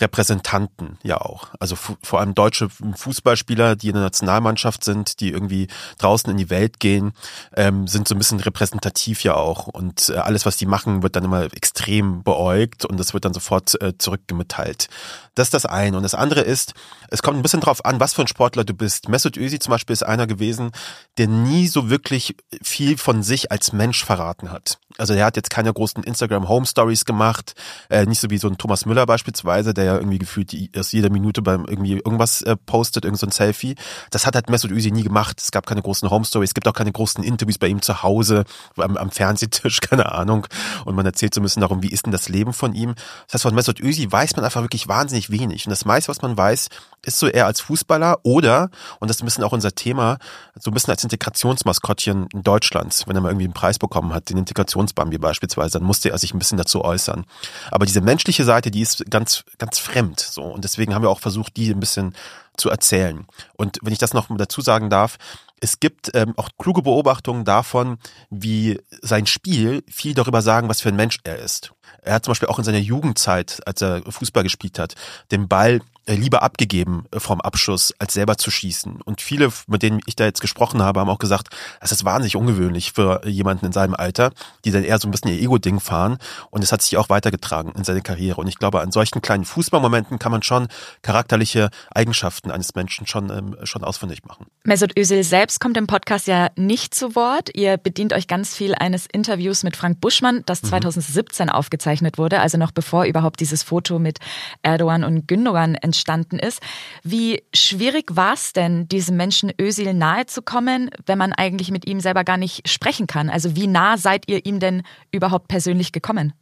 Repräsentanten 0.00 0.98
ja 1.02 1.20
auch. 1.20 1.48
Also 1.58 1.76
vor 1.76 2.20
allem 2.20 2.34
deutsche 2.34 2.68
Fußballspieler, 2.68 3.76
die 3.76 3.88
in 3.88 3.94
der 3.94 4.02
Nationalmannschaft 4.02 4.84
sind, 4.84 5.20
die 5.20 5.30
irgendwie 5.30 5.68
draußen 5.98 6.30
in 6.30 6.36
die 6.36 6.50
Welt 6.50 6.80
gehen, 6.80 7.12
ähm, 7.54 7.86
sind 7.86 8.06
so 8.06 8.14
ein 8.14 8.18
bisschen 8.18 8.40
repräsentativ 8.40 9.24
ja 9.24 9.34
auch. 9.34 9.66
Und 9.68 10.10
äh, 10.10 10.18
alles, 10.18 10.44
was 10.44 10.58
die 10.58 10.66
machen, 10.66 11.02
wird 11.02 11.16
dann 11.16 11.24
immer 11.24 11.44
extrem 11.44 12.22
beäugt 12.22 12.84
und 12.84 12.98
das 13.00 13.14
wird 13.14 13.24
dann 13.24 13.32
sofort 13.34 13.80
äh, 13.80 13.96
zurückgeteilt. 13.96 14.88
Das 15.34 15.48
ist 15.48 15.54
das 15.54 15.66
eine. 15.66 15.96
Und 15.96 16.02
das 16.02 16.14
andere 16.14 16.40
ist, 16.40 16.74
es 17.08 17.22
kommt 17.22 17.38
ein 17.38 17.42
bisschen 17.42 17.60
drauf 17.60 17.84
an, 17.84 18.00
was 18.00 18.14
für 18.14 18.22
ein 18.22 18.28
Sportler 18.28 18.64
du 18.64 18.74
bist. 18.74 19.08
Mesut 19.08 19.36
Özil 19.36 19.58
zum 19.60 19.70
Beispiel 19.70 19.94
ist 19.94 20.02
einer 20.02 20.26
gewesen, 20.26 20.72
der 21.18 21.28
nie 21.28 21.68
so 21.68 21.88
wirklich 21.88 22.36
viel 22.62 22.98
von 22.98 23.22
sich 23.22 23.50
als 23.50 23.72
Mensch 23.72 24.04
verraten 24.04 24.50
hat. 24.50 24.78
Also 24.98 25.14
er 25.14 25.26
hat 25.26 25.36
jetzt 25.36 25.50
keine 25.50 25.72
großen 25.72 26.02
Instagram 26.02 26.48
Home 26.48 26.66
Stories 26.66 27.04
gemacht, 27.04 27.54
äh, 27.90 28.06
nicht 28.06 28.20
so 28.20 28.30
wie 28.30 28.38
so 28.38 28.48
ein 28.48 28.58
Thomas 28.58 28.86
Müller 28.86 29.06
beispielsweise, 29.06 29.74
der 29.74 29.85
ja 29.86 29.96
irgendwie 29.96 30.18
gefühlt 30.18 30.54
aus 30.76 30.92
jeder 30.92 31.10
Minute 31.10 31.42
beim 31.42 31.64
irgendwie 31.64 31.94
irgendwas 31.94 32.42
äh, 32.42 32.56
postet, 32.56 33.04
irgend 33.04 33.18
so 33.18 33.26
ein 33.26 33.32
Selfie. 33.32 33.74
Das 34.10 34.26
hat 34.26 34.34
halt 34.34 34.50
Mesut 34.50 34.70
Özil 34.70 34.92
nie 34.92 35.02
gemacht. 35.02 35.40
Es 35.40 35.50
gab 35.50 35.66
keine 35.66 35.82
großen 35.82 36.10
Home 36.10 36.24
Stories, 36.24 36.50
es 36.50 36.54
gibt 36.54 36.68
auch 36.68 36.74
keine 36.74 36.92
großen 36.92 37.24
Interviews 37.24 37.58
bei 37.58 37.68
ihm 37.68 37.82
zu 37.82 38.02
Hause, 38.02 38.44
am, 38.76 38.96
am 38.96 39.10
Fernsehtisch, 39.10 39.80
keine 39.80 40.12
Ahnung. 40.12 40.46
Und 40.84 40.94
man 40.94 41.06
erzählt 41.06 41.34
so 41.34 41.40
ein 41.40 41.44
bisschen 41.44 41.60
darum, 41.60 41.82
wie 41.82 41.90
ist 41.90 42.06
denn 42.06 42.12
das 42.12 42.28
Leben 42.28 42.52
von 42.52 42.74
ihm. 42.74 42.94
Das 43.26 43.34
heißt, 43.34 43.42
von 43.42 43.54
Mesut 43.54 43.80
Özil 43.80 44.10
weiß 44.10 44.36
man 44.36 44.44
einfach 44.44 44.62
wirklich 44.62 44.88
wahnsinnig 44.88 45.30
wenig. 45.30 45.66
Und 45.66 45.70
das 45.70 45.84
meiste, 45.84 46.08
was 46.08 46.22
man 46.22 46.36
weiß, 46.36 46.68
ist 47.06 47.18
so 47.18 47.28
eher 47.28 47.46
als 47.46 47.60
Fußballer 47.60 48.18
oder, 48.22 48.70
und 48.98 49.08
das 49.08 49.18
ist 49.18 49.22
ein 49.22 49.26
bisschen 49.26 49.44
auch 49.44 49.52
unser 49.52 49.74
Thema, 49.74 50.18
so 50.58 50.70
ein 50.70 50.74
bisschen 50.74 50.90
als 50.90 51.04
Integrationsmaskottchen 51.04 52.28
in 52.32 52.42
Deutschlands, 52.42 53.06
wenn 53.06 53.16
er 53.16 53.22
mal 53.22 53.30
irgendwie 53.30 53.46
einen 53.46 53.54
Preis 53.54 53.78
bekommen 53.78 54.12
hat, 54.12 54.30
den 54.30 54.38
Integrationsbambi 54.38 55.18
beispielsweise, 55.18 55.78
dann 55.78 55.86
musste 55.86 56.10
er 56.10 56.18
sich 56.18 56.34
ein 56.34 56.38
bisschen 56.38 56.58
dazu 56.58 56.84
äußern. 56.84 57.24
Aber 57.70 57.86
diese 57.86 58.00
menschliche 58.00 58.44
Seite, 58.44 58.70
die 58.70 58.82
ist 58.82 59.10
ganz, 59.10 59.44
ganz 59.58 59.78
fremd, 59.78 60.20
so. 60.20 60.42
Und 60.42 60.64
deswegen 60.64 60.94
haben 60.94 61.02
wir 61.02 61.10
auch 61.10 61.20
versucht, 61.20 61.56
die 61.56 61.70
ein 61.70 61.80
bisschen 61.80 62.14
zu 62.56 62.70
erzählen. 62.70 63.26
Und 63.54 63.78
wenn 63.82 63.92
ich 63.92 63.98
das 63.98 64.14
noch 64.14 64.28
dazu 64.36 64.60
sagen 64.60 64.90
darf, 64.90 65.18
es 65.60 65.80
gibt 65.80 66.10
ähm, 66.14 66.34
auch 66.36 66.50
kluge 66.58 66.82
Beobachtungen 66.82 67.44
davon, 67.44 67.98
wie 68.30 68.80
sein 69.00 69.26
Spiel 69.26 69.82
viel 69.88 70.14
darüber 70.14 70.42
sagen, 70.42 70.68
was 70.68 70.80
für 70.80 70.90
ein 70.90 70.96
Mensch 70.96 71.18
er 71.24 71.38
ist. 71.38 71.72
Er 72.02 72.14
hat 72.14 72.24
zum 72.24 72.32
Beispiel 72.32 72.48
auch 72.48 72.58
in 72.58 72.64
seiner 72.64 72.78
Jugendzeit, 72.78 73.60
als 73.66 73.82
er 73.82 74.02
Fußball 74.02 74.42
gespielt 74.42 74.78
hat, 74.78 74.94
den 75.30 75.48
Ball 75.48 75.80
lieber 76.14 76.42
abgegeben 76.42 77.04
äh, 77.10 77.20
vom 77.20 77.40
Abschuss, 77.40 77.92
als 77.98 78.14
selber 78.14 78.38
zu 78.38 78.50
schießen. 78.50 79.02
Und 79.02 79.20
viele, 79.20 79.52
mit 79.66 79.82
denen 79.82 80.00
ich 80.06 80.14
da 80.14 80.24
jetzt 80.24 80.40
gesprochen 80.40 80.82
habe, 80.82 81.00
haben 81.00 81.10
auch 81.10 81.18
gesagt, 81.18 81.48
das 81.80 81.92
ist 81.92 82.04
wahnsinnig 82.04 82.36
ungewöhnlich 82.36 82.92
für 82.92 83.26
jemanden 83.26 83.66
in 83.66 83.72
seinem 83.72 83.94
Alter, 83.94 84.30
die 84.64 84.70
dann 84.70 84.84
eher 84.84 84.98
so 84.98 85.08
ein 85.08 85.10
bisschen 85.10 85.32
ihr 85.32 85.40
Ego-Ding 85.40 85.80
fahren. 85.80 86.18
Und 86.50 86.62
es 86.62 86.70
hat 86.70 86.82
sich 86.82 86.96
auch 86.96 87.08
weitergetragen 87.08 87.72
in 87.72 87.84
seine 87.84 88.02
Karriere. 88.02 88.40
Und 88.40 88.46
ich 88.46 88.58
glaube, 88.58 88.80
an 88.80 88.92
solchen 88.92 89.20
kleinen 89.20 89.44
Fußballmomenten 89.44 90.18
kann 90.18 90.32
man 90.32 90.42
schon 90.42 90.68
charakterliche 91.02 91.70
Eigenschaften 91.92 92.50
eines 92.50 92.74
Menschen 92.74 93.06
schon, 93.06 93.30
ähm, 93.30 93.56
schon 93.64 93.82
ausfindig 93.82 94.24
machen. 94.24 94.46
Mesut 94.62 94.96
Özil 94.96 95.24
selbst 95.24 95.60
kommt 95.60 95.76
im 95.76 95.88
Podcast 95.88 96.28
ja 96.28 96.50
nicht 96.56 96.94
zu 96.94 97.16
Wort. 97.16 97.50
Ihr 97.54 97.76
bedient 97.78 98.12
euch 98.12 98.28
ganz 98.28 98.54
viel 98.54 98.74
eines 98.74 99.06
Interviews 99.06 99.64
mit 99.64 99.76
Frank 99.76 100.00
Buschmann, 100.00 100.44
das 100.46 100.62
2017 100.62 101.46
mhm. 101.46 101.52
aufgezeichnet 101.52 102.16
wurde, 102.16 102.40
also 102.40 102.58
noch 102.58 102.70
bevor 102.70 103.04
überhaupt 103.04 103.40
dieses 103.40 103.64
Foto 103.64 103.98
mit 103.98 104.18
Erdogan 104.62 105.02
und 105.02 105.26
Gündogan 105.26 105.74
entstand 105.74 105.95
entstanden 105.96 106.38
ist. 106.38 106.60
Wie 107.02 107.42
schwierig 107.54 108.14
war 108.14 108.34
es 108.34 108.52
denn, 108.52 108.86
diesem 108.88 109.16
Menschen 109.16 109.52
Ösil 109.60 109.94
nahe 109.94 110.26
zu 110.26 110.42
kommen, 110.42 110.90
wenn 111.06 111.18
man 111.18 111.32
eigentlich 111.32 111.70
mit 111.70 111.86
ihm 111.86 112.00
selber 112.00 112.22
gar 112.22 112.36
nicht 112.36 112.68
sprechen 112.68 113.06
kann? 113.06 113.30
Also 113.30 113.56
wie 113.56 113.66
nah 113.66 113.96
seid 113.96 114.28
ihr 114.28 114.44
ihm 114.44 114.60
denn 114.60 114.82
überhaupt 115.10 115.48
persönlich 115.48 115.92
gekommen? 115.92 116.32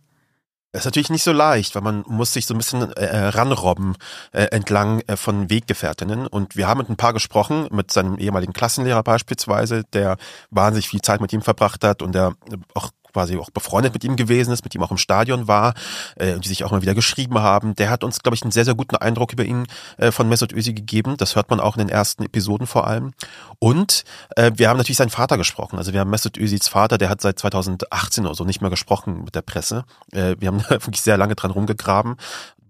Das 0.73 0.81
ist 0.81 0.87
natürlich 0.87 1.11
nicht 1.11 1.23
so 1.23 1.31
leicht, 1.31 1.77
weil 1.77 1.83
man 1.83 2.03
muss 2.09 2.33
sich 2.33 2.47
so 2.47 2.55
ein 2.55 2.59
bisschen 2.59 2.93
äh, 2.95 3.07
äh, 3.07 3.27
ranrobben 3.29 3.95
äh, 4.33 4.47
entlang 4.47 5.03
äh, 5.07 5.17
von 5.17 5.49
Weggefährtinnen. 5.49 6.27
Und 6.27 6.57
wir 6.57 6.67
haben 6.67 6.79
mit 6.79 6.91
ein 6.91 6.97
paar 6.97 7.13
gesprochen, 7.13 7.69
mit 7.71 7.93
seinem 7.93 8.19
ehemaligen 8.19 8.53
Klassenlehrer 8.53 9.05
beispielsweise, 9.05 9.85
der 9.93 10.17
wahnsinnig 10.51 10.89
viel 10.89 11.01
Zeit 11.01 11.21
mit 11.21 11.33
ihm 11.33 11.43
verbracht 11.43 11.85
hat 11.85 12.03
und 12.03 12.13
der 12.13 12.35
auch 12.75 12.91
quasi 13.15 13.39
auch 13.39 13.51
befreundet 13.51 13.95
mit 13.95 14.05
ihm 14.05 14.17
gewesen 14.17 14.53
ist, 14.53 14.65
mit 14.65 14.75
ihm 14.75 14.83
auch 14.83 14.91
im 14.91 14.99
Stadion 14.99 15.49
war, 15.49 15.75
äh, 16.17 16.39
die 16.39 16.49
sich 16.49 16.65
auch 16.65 16.73
mal 16.73 16.83
wieder 16.83 16.95
geschrieben 16.95 17.39
haben. 17.39 17.75
Der 17.77 17.89
hat 17.89 18.05
uns, 18.05 18.21
glaube 18.21 18.35
ich, 18.35 18.43
einen 18.43 18.51
sehr, 18.51 18.65
sehr 18.65 18.75
guten 18.75 18.97
Eindruck 18.97 19.33
über 19.33 19.45
ihn 19.45 19.67
äh, 19.97 20.11
von 20.11 20.29
Mesut 20.29 20.53
Özil 20.53 20.75
gegeben. 20.75 21.17
Das 21.17 21.37
hört 21.37 21.49
man 21.49 21.61
auch 21.61 21.77
in 21.77 21.87
den 21.87 21.89
ersten 21.89 22.25
Episoden 22.25 22.67
vor 22.67 22.87
allem. 22.87 23.13
Und 23.61 24.05
äh, 24.37 24.51
wir 24.57 24.69
haben 24.69 24.77
natürlich 24.77 24.99
seinen 24.99 25.11
Vater 25.11 25.39
gesprochen. 25.39 25.79
Also 25.79 25.93
wir 25.93 26.01
haben 26.01 26.11
Mesut 26.11 26.37
Özils 26.37 26.69
Vater, 26.69 26.99
der 26.99 27.09
hat 27.09 27.21
seit 27.21 27.39
2018 27.39 28.27
oder 28.27 28.35
so 28.35 28.45
nicht 28.45 28.61
mehr 28.61 28.71
gesprochen 28.71 29.25
mit 29.25 29.35
der 29.37 29.43
Presse. 29.43 29.85
Äh, 30.13 30.35
wir 30.41 30.49
haben 30.49 30.65
wirklich 30.69 31.01
sehr 31.01 31.17
lange 31.17 31.37
dran 31.37 31.53
rumgegraben. 31.53 32.17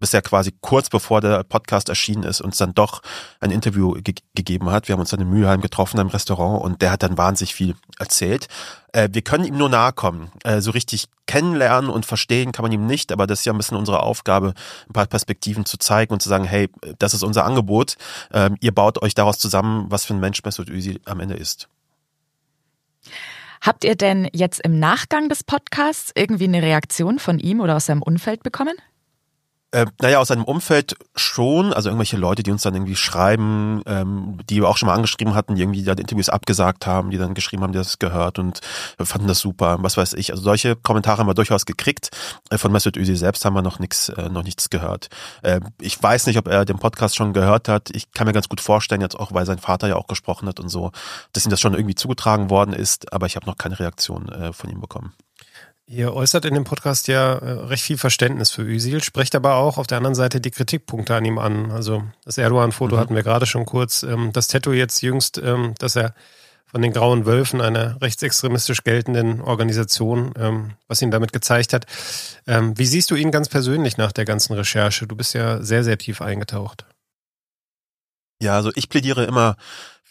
Bis 0.01 0.15
er 0.15 0.23
quasi 0.23 0.53
kurz 0.61 0.91
bevor 0.91 1.21
der 1.21 1.45
Podcast 1.45 1.89
erschienen 1.89 2.23
ist, 2.23 2.41
uns 2.41 2.57
dann 2.57 2.75
doch 2.75 3.03
ein 3.41 3.51
Interview 3.51 3.93
ge 4.03 4.15
gegeben 4.35 4.71
hat. 4.71 4.89
Wir 4.89 4.95
haben 4.95 5.01
uns 5.01 5.11
dann 5.11 5.21
in 5.21 5.31
Mülheim 5.31 5.61
getroffen 5.61 5.99
im 5.99 6.09
Restaurant 6.09 6.63
und 6.63 6.83
der 6.83 6.91
hat 6.91 7.03
dann 7.03 7.17
wahnsinnig 7.19 7.55
viel 7.55 7.75
erzählt. 7.99 8.49
Äh, 8.93 9.09
wir 9.13 9.23
können 9.23 9.45
ihm 9.45 9.57
nur 9.57 9.69
nahe 9.69 9.93
kommen. 9.93 10.31
Äh, 10.45 10.61
so 10.61 10.71
richtig 10.71 11.07
kennenlernen 11.27 11.91
und 11.91 12.07
verstehen 12.07 12.53
kann 12.53 12.63
man 12.63 12.73
ihm 12.73 12.87
nicht, 12.87 13.13
aber 13.13 13.27
das 13.27 13.41
ist 13.41 13.45
ja 13.45 13.53
ein 13.53 13.57
bisschen 13.57 13.79
unsere 13.79 14.03
Aufgabe, 14.03 14.55
ein 14.89 14.93
paar 14.93 15.07
Perspektiven 15.07 15.65
zu 15.65 15.79
zeigen 15.79 16.13
und 16.13 16.21
zu 16.21 16.29
sagen, 16.29 16.45
hey, 16.45 16.69
das 16.99 17.15
ist 17.15 17.23
unser 17.23 17.45
Angebot. 17.45 17.97
Ähm, 18.33 18.57
ihr 18.61 18.75
baut 18.75 19.03
euch 19.03 19.15
daraus 19.15 19.39
zusammen, 19.39 19.87
was 19.89 20.05
für 20.05 20.15
ein 20.15 20.21
Mensch 20.21 20.43
Mesut 20.45 20.69
Özil 20.69 21.01
am 21.05 21.21
Ende 21.21 21.35
ist. 21.35 21.69
Habt 23.61 23.85
ihr 23.85 23.95
denn 23.95 24.29
jetzt 24.33 24.61
im 24.61 24.79
Nachgang 24.79 25.31
des 25.31 25.43
Podcasts 25.43 26.13
irgendwie 26.15 26.45
eine 26.45 26.61
Reaktion 26.61 27.19
von 27.19 27.39
ihm 27.39 27.61
oder 27.61 27.77
aus 27.77 27.87
seinem 27.87 28.03
Umfeld 28.03 28.43
bekommen? 28.43 28.75
Äh, 29.75 29.87
naja, 30.01 30.21
aus 30.21 30.29
seinem 30.29 30.45
Umfeld 30.45 30.95
schon, 31.17 31.73
also 31.73 31.89
irgendwelche 31.89 32.17
Leute, 32.17 32.45
die 32.45 32.53
uns 32.53 32.63
dann 32.63 32.75
irgendwie 32.75 32.95
schreiben, 32.95 33.83
ähm, 33.87 34.39
die 34.49 34.61
wir 34.61 34.69
auch 34.69 34.77
schon 34.77 34.87
mal 34.87 34.95
angeschrieben 34.95 35.35
hatten, 35.35 35.57
die 35.57 35.63
irgendwie 35.63 35.83
dann 35.83 35.99
Interviews 35.99 36.29
abgesagt 36.29 36.87
haben, 36.87 37.11
die 37.11 37.19
dann 37.19 37.35
geschrieben 37.35 37.65
haben, 37.65 37.73
die 37.73 37.79
das 37.79 37.99
gehört 37.99 38.39
und 38.39 38.61
fanden 39.01 39.27
das 39.27 39.41
super, 39.41 39.79
was 39.81 39.97
weiß 39.97 40.13
ich. 40.13 40.31
Also 40.31 40.45
solche 40.45 40.77
Kommentare 40.77 41.19
haben 41.19 41.27
wir 41.27 41.35
durchaus 41.35 41.67
gekriegt. 41.67 42.11
Äh, 42.51 42.59
von 42.59 42.71
Mesut 42.71 42.97
Özil 42.97 43.17
selbst 43.17 43.45
haben 43.45 43.55
wir 43.55 43.63
noch 43.63 43.81
nichts, 43.81 44.11
äh, 44.11 44.29
noch 44.29 44.45
nichts 44.45 44.71
gehört. 44.71 45.09
Äh, 45.43 45.59
ich 45.81 46.01
weiß 46.01 46.27
nicht, 46.27 46.39
ob 46.39 46.47
er 46.47 46.65
den 46.65 46.79
Podcast 46.79 47.17
schon 47.17 47.33
gehört 47.33 47.69
hat. 47.69 47.91
Ich 47.91 48.13
kann 48.13 48.29
mir 48.29 48.33
ganz 48.33 48.49
gut 48.49 48.61
vorstellen, 48.61 49.01
jetzt 49.01 49.19
auch, 49.19 49.33
weil 49.35 49.45
sein 49.45 49.59
Vater 49.59 49.89
ja 49.89 49.97
auch 49.97 50.07
gesprochen 50.07 50.47
hat 50.47 50.61
und 50.61 50.69
so, 50.69 50.93
dass 51.33 51.45
ihm 51.45 51.51
das 51.51 51.61
schon 51.61 51.75
irgendwie 51.75 51.97
zugetragen 51.97 52.49
worden 52.49 52.75
ist, 52.75 53.13
aber 53.13 53.27
ich 53.27 53.35
habe 53.35 53.47
noch 53.47 53.59
keine 53.59 53.81
Reaktion 53.81 54.29
äh, 54.29 54.53
von 54.53 54.71
ihm 54.71 54.81
bekommen. 54.81 55.15
Ihr 55.87 56.15
äußert 56.15 56.47
in 56.47 56.55
dem 56.55 56.65
Podcast 56.65 57.09
ja 57.09 57.35
äh, 57.35 57.51
recht 57.51 57.85
viel 57.85 57.99
Verständnis 57.99 58.51
für 58.51 58.63
Özil, 58.63 59.03
sprecht 59.03 59.35
aber 59.35 59.57
auch 59.57 59.77
auf 59.77 59.87
der 59.87 59.99
anderen 59.99 60.15
Seite 60.15 60.41
die 60.41 60.51
Kritikpunkte 60.51 61.15
an 61.15 61.27
ihm 61.27 61.39
an. 61.39 61.71
Also 61.71 62.05
das 62.25 62.39
Erdogan-Foto 62.39 62.97
mhm. 62.97 63.01
hatten 63.01 63.15
wir 63.15 63.23
gerade 63.23 63.45
schon 63.45 63.67
kurz. 63.67 64.03
Ähm, 64.03 64.33
das 64.33 64.49
Tattoo 64.49 64.73
jetzt 64.73 65.03
jüngst, 65.03 65.37
ähm, 65.37 65.75
dass 65.79 65.97
er 65.97 66.15
von 66.65 66.81
den 66.81 66.93
Grauen 66.93 67.27
Wölfen, 67.27 67.61
einer 67.61 68.01
rechtsextremistisch 68.01 68.83
geltenden 68.83 69.43
Organisation, 69.43 70.33
ähm, 70.37 70.73
was 70.89 71.03
ihn 71.03 71.11
damit 71.11 71.33
gezeigt 71.33 71.73
hat. 71.73 71.87
Wie 72.47 72.87
siehst 72.87 73.11
du 73.13 73.15
ihn 73.15 73.31
ganz 73.31 73.49
persönlich 73.49 73.97
nach 73.97 74.11
der 74.11 74.25
ganzen 74.25 74.55
Recherche? 74.55 75.07
Du 75.07 75.15
bist 75.15 75.35
ja 75.35 75.63
sehr, 75.63 75.85
sehr 75.85 75.99
tief 75.99 76.21
eingetaucht. 76.21 76.85
Ja, 78.43 78.57
also 78.57 78.73
ich 78.75 78.89
plädiere 78.89 79.25
immer 79.25 79.57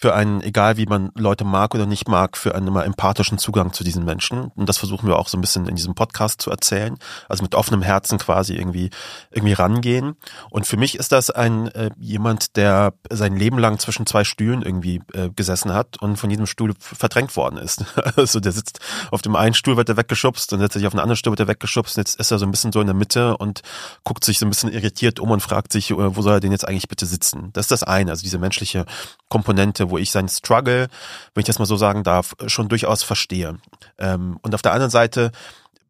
für 0.04 0.14
einen, 0.14 0.42
egal 0.42 0.76
wie 0.76 0.86
man 0.86 1.12
Leute 1.16 1.46
mag 1.46 1.74
oder 1.74 1.86
nicht 1.86 2.10
mag, 2.10 2.36
für 2.36 2.56
einen 2.56 2.68
immer 2.68 2.84
empathischen 2.84 3.38
Zugang 3.38 3.72
zu 3.72 3.86
diesen 3.86 4.04
Menschen. 4.04 4.52
Und 4.54 4.68
das 4.68 4.78
versuchen 4.78 5.08
wir 5.08 5.18
auch 5.18 5.30
so 5.30 5.38
ein 5.38 5.40
bisschen 5.40 5.66
in 5.66 5.78
diesem 5.78 5.96
Podcast 5.96 6.42
zu 6.42 6.52
erzählen. 6.52 6.98
Also 7.30 7.42
mit 7.42 7.56
offenem 7.56 7.82
Herzen 7.82 8.18
quasi 8.18 8.54
irgendwie, 8.54 8.90
irgendwie 9.32 9.54
rangehen. 9.54 10.18
Und 10.50 10.68
für 10.68 10.76
mich 10.76 10.96
ist 10.96 11.14
das 11.14 11.30
ein 11.30 11.70
äh, 11.70 11.92
jemand, 11.98 12.58
der 12.58 12.96
sein 13.10 13.38
Leben 13.38 13.58
lang 13.60 13.80
zwischen 13.80 14.06
zwei 14.06 14.26
Stühlen 14.26 14.62
irgendwie 14.62 15.02
äh, 15.14 15.30
gesessen 15.30 15.74
hat 15.74 16.02
und 16.02 16.18
von 16.18 16.30
diesem 16.30 16.48
Stuhl 16.48 16.74
verdrängt 16.78 17.38
worden 17.38 17.56
ist. 17.56 17.86
also 18.18 18.42
der 18.42 18.52
sitzt 18.52 18.82
auf 19.10 19.22
dem 19.22 19.38
einen 19.38 19.54
Stuhl, 19.54 19.78
wird 19.78 19.88
er 19.88 19.96
weggeschubst, 19.96 20.52
dann 20.52 20.60
setzt 20.60 20.76
er 20.76 20.80
sich 20.80 20.88
auf 20.88 20.94
den 20.94 21.00
anderen 21.00 21.16
Stuhl, 21.16 21.32
wird 21.32 21.40
er 21.40 21.48
weggeschubst. 21.48 21.96
Und 21.96 22.02
jetzt 22.02 22.20
ist 22.20 22.30
er 22.30 22.40
so 22.40 22.46
ein 22.46 22.52
bisschen 22.52 22.74
so 22.74 22.82
in 22.82 22.88
der 22.88 22.94
Mitte 22.94 23.38
und 23.38 23.62
guckt 24.04 24.26
sich 24.26 24.38
so 24.38 24.46
ein 24.46 24.50
bisschen 24.50 24.74
irritiert 24.74 25.22
um 25.22 25.32
und 25.32 25.40
fragt 25.40 25.72
sich, 25.72 25.92
äh, 25.92 25.96
wo 25.96 26.22
soll 26.22 26.34
er 26.34 26.40
denn 26.42 26.52
jetzt 26.52 26.68
eigentlich 26.68 26.90
bitte 26.90 27.06
sitzen? 27.06 27.52
Das 27.54 27.68
ist 27.68 27.72
das 27.72 27.84
eine, 27.84 28.12
also 28.12 28.22
diese 28.22 28.38
menschliche 28.38 28.86
Komponente, 29.30 29.93
wo 29.94 30.00
ich 30.00 30.12
seinen 30.12 30.28
Struggle, 30.28 30.88
wenn 31.34 31.42
ich 31.42 31.46
das 31.46 31.60
mal 31.60 31.66
so 31.66 31.78
sagen 31.78 32.04
darf, 32.04 32.36
schon 32.48 32.68
durchaus 32.68 33.04
verstehe. 33.04 33.60
Ähm, 34.00 34.40
und 34.42 34.56
auf 34.56 34.64
der 34.64 34.74
anderen 34.74 34.90
Seite 34.90 35.32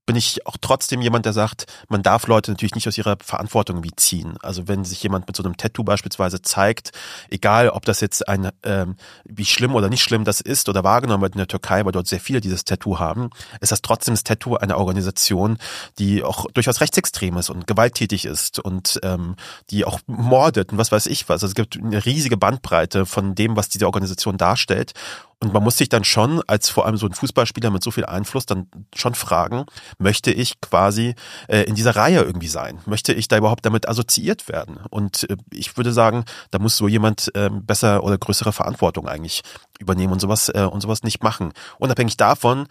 bin 0.06 0.16
ich 0.16 0.46
auch 0.46 0.58
trotzdem 0.60 1.02
jemand, 1.02 1.26
der 1.26 1.34
sagt, 1.34 1.66
man 1.88 2.04
darf 2.04 2.28
Leute 2.28 2.52
natürlich 2.52 2.76
nicht 2.76 2.88
aus 2.88 2.98
ihrer 2.98 3.18
Verantwortung 3.24 3.84
wie 3.84 3.96
ziehen. 3.96 4.38
Also 4.42 4.68
wenn 4.68 4.84
sich 4.84 5.02
jemand 5.02 5.28
mit 5.28 5.36
so 5.36 5.44
einem 5.44 5.56
Tattoo 5.56 5.84
beispielsweise 5.84 6.42
zeigt, 6.42 6.92
egal 7.30 7.70
ob 7.70 7.86
das 7.86 8.02
jetzt 8.02 8.28
ein, 8.28 8.50
ähm, 8.64 8.98
wie 9.24 9.46
schlimm 9.46 9.76
oder 9.76 9.90
nicht 9.90 10.04
schlimm 10.04 10.26
das 10.26 10.42
ist 10.42 10.68
oder 10.68 10.84
wahrgenommen 10.84 11.22
wird 11.22 11.36
in 11.36 11.40
der 11.40 11.48
Türkei, 11.48 11.86
weil 11.86 11.94
dort 11.94 12.08
sehr 12.08 12.20
viele 12.20 12.42
dieses 12.42 12.66
Tattoo 12.66 13.00
haben, 13.00 13.30
ist 13.62 13.72
das 13.72 13.82
trotzdem 13.82 14.14
das 14.14 14.24
Tattoo 14.24 14.56
einer 14.56 14.78
Organisation, 14.78 15.58
die 16.00 16.24
auch 16.24 16.48
durchaus 16.52 16.82
rechtsextrem 16.82 17.38
ist 17.38 17.50
und 17.50 17.66
gewalttätig 17.66 18.26
ist 18.26 18.60
und 18.60 19.00
ähm, 19.04 19.36
die 19.70 19.86
auch 19.86 20.00
mordet 20.08 20.74
und 20.74 20.78
was 20.78 20.92
weiß 20.92 21.06
ich 21.06 21.30
was. 21.30 21.44
Also 21.44 21.48
es 21.48 21.56
gibt 21.56 21.78
eine 21.78 22.06
riesige 22.06 22.36
Bandbreite 22.36 23.06
von 23.06 23.36
dem, 23.36 23.56
was 23.56 23.70
diese 23.70 23.86
Organisation 23.86 24.38
darstellt. 24.38 24.94
Und 25.40 25.54
man 25.54 25.64
muss 25.64 25.78
sich 25.78 25.90
dann 25.90 26.04
schon, 26.04 26.42
als 26.48 26.70
vor 26.70 26.86
allem 26.86 26.98
so 26.98 27.06
ein 27.06 27.14
Fußballspieler 27.14 27.70
mit 27.70 27.84
so 27.84 27.92
viel 27.92 28.06
Einfluss, 28.06 28.46
dann 28.46 28.68
schon 28.96 29.14
fragen, 29.14 29.66
möchte 29.98 30.32
ich 30.32 30.62
quasi 30.62 31.16
äh, 31.48 31.64
in 31.64 31.76
dieser 31.76 31.96
Reihe 31.96 32.22
irgendwie 32.22 32.48
sein? 32.48 32.80
Möchte 32.86 33.14
ich 33.14 33.28
da 33.28 33.38
überhaupt 33.38 33.66
damit 33.66 33.88
assoziiert 33.90 34.48
werden? 34.48 34.78
Und 34.90 35.30
äh, 35.30 35.38
ich 35.52 35.76
würde 35.76 35.92
sagen, 35.92 36.24
da 36.52 36.60
muss 36.60 36.78
so 36.78 36.88
jemand 36.88 37.30
äh, 37.36 37.50
besser 37.50 38.04
oder 38.04 38.18
größere 38.18 38.54
Verantwortung 38.54 39.08
eigentlich 39.08 39.44
übernehmen 39.80 40.14
und 40.14 40.20
sowas 40.20 40.50
äh, 40.50 40.68
und 40.70 40.82
sowas 40.82 41.04
nicht 41.04 41.24
machen. 41.24 41.52
Unabhängig 41.78 42.18
davon, 42.18 42.68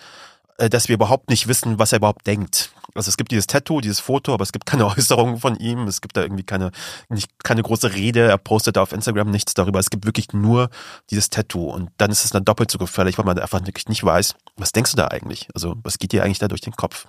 dass 0.59 0.89
wir 0.89 0.95
überhaupt 0.95 1.31
nicht 1.31 1.49
wissen, 1.49 1.79
was 1.79 1.93
er 1.93 1.99
überhaupt 1.99 2.27
denkt. 2.27 2.73
Also 2.95 3.09
es 3.09 3.17
gibt 3.17 3.31
dieses 3.31 3.47
Tattoo, 3.47 3.81
dieses 3.81 4.01
Foto, 4.01 4.35
aber 4.35 4.43
es 4.43 4.53
gibt 4.53 4.67
keine 4.67 4.87
Äußerungen 4.97 5.39
von 5.39 5.57
ihm. 5.57 5.87
Es 5.87 6.01
gibt 6.01 6.17
da 6.17 6.23
irgendwie 6.23 6.45
keine, 6.45 6.71
nicht, 7.09 7.31
keine 7.43 7.63
große 7.63 7.95
Rede. 7.95 8.29
Er 8.29 8.39
postet 8.39 8.77
da 8.77 8.83
auf 8.83 8.93
Instagram 8.93 9.31
nichts 9.31 9.55
darüber. 9.55 9.79
Es 9.79 9.91
gibt 9.91 10.05
wirklich 10.07 10.33
nur 10.33 10.71
dieses 11.11 11.31
Tattoo. 11.31 11.71
Und 11.71 11.91
dann 11.97 12.11
ist 12.11 12.25
es 12.25 12.31
dann 12.31 12.45
doppelt 12.45 12.71
so 12.71 12.79
gefährlich, 12.79 13.19
weil 13.19 13.25
man 13.25 13.39
einfach 13.39 13.65
wirklich 13.65 13.89
nicht 13.89 14.05
weiß, 14.05 14.35
was 14.57 14.73
denkst 14.73 14.93
du 14.93 14.97
da 14.97 15.09
eigentlich? 15.09 15.49
Also 15.55 15.77
was 15.83 15.99
geht 15.99 16.13
dir 16.13 16.23
eigentlich 16.23 16.39
da 16.39 16.49
durch 16.49 16.61
den 16.61 16.75
Kopf? 16.75 17.07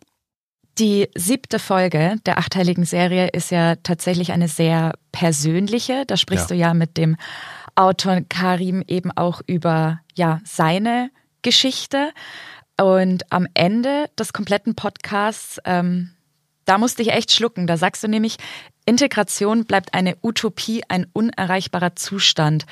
Die 0.80 1.10
siebte 1.16 1.60
Folge 1.60 2.16
der 2.26 2.40
achteiligen 2.40 2.86
Serie 2.86 3.28
ist 3.28 3.52
ja 3.52 3.76
tatsächlich 3.76 4.32
eine 4.32 4.48
sehr 4.48 4.94
persönliche. 5.12 6.06
Da 6.08 6.18
sprichst 6.18 6.50
ja. 6.50 6.56
du 6.56 6.60
ja 6.60 6.74
mit 6.74 6.98
dem 6.98 7.16
Autor 7.76 8.22
Karim 8.28 8.84
eben 8.88 9.12
auch 9.12 9.42
über 9.46 10.00
ja 10.16 10.40
seine 10.46 11.12
Geschichte. 11.44 12.12
Und 12.80 13.32
am 13.32 13.48
Ende 13.53 14.10
des 14.18 14.34
kompletten 14.34 14.75
Podcasts, 14.75 15.60
ähm, 15.65 16.12
da 16.65 16.77
musste 16.77 17.01
ich 17.01 17.12
echt 17.12 17.32
schlucken. 17.32 17.68
Da 17.68 17.77
sagst 17.77 18.03
du 18.03 18.08
nämlich, 18.08 18.38
Integration 18.86 19.65
bleibt 19.65 19.94
eine 19.94 20.18
Utopie, 20.22 20.84
ein 20.88 21.08
unerreichbarer 21.13 21.96
Zustand. 21.96 22.65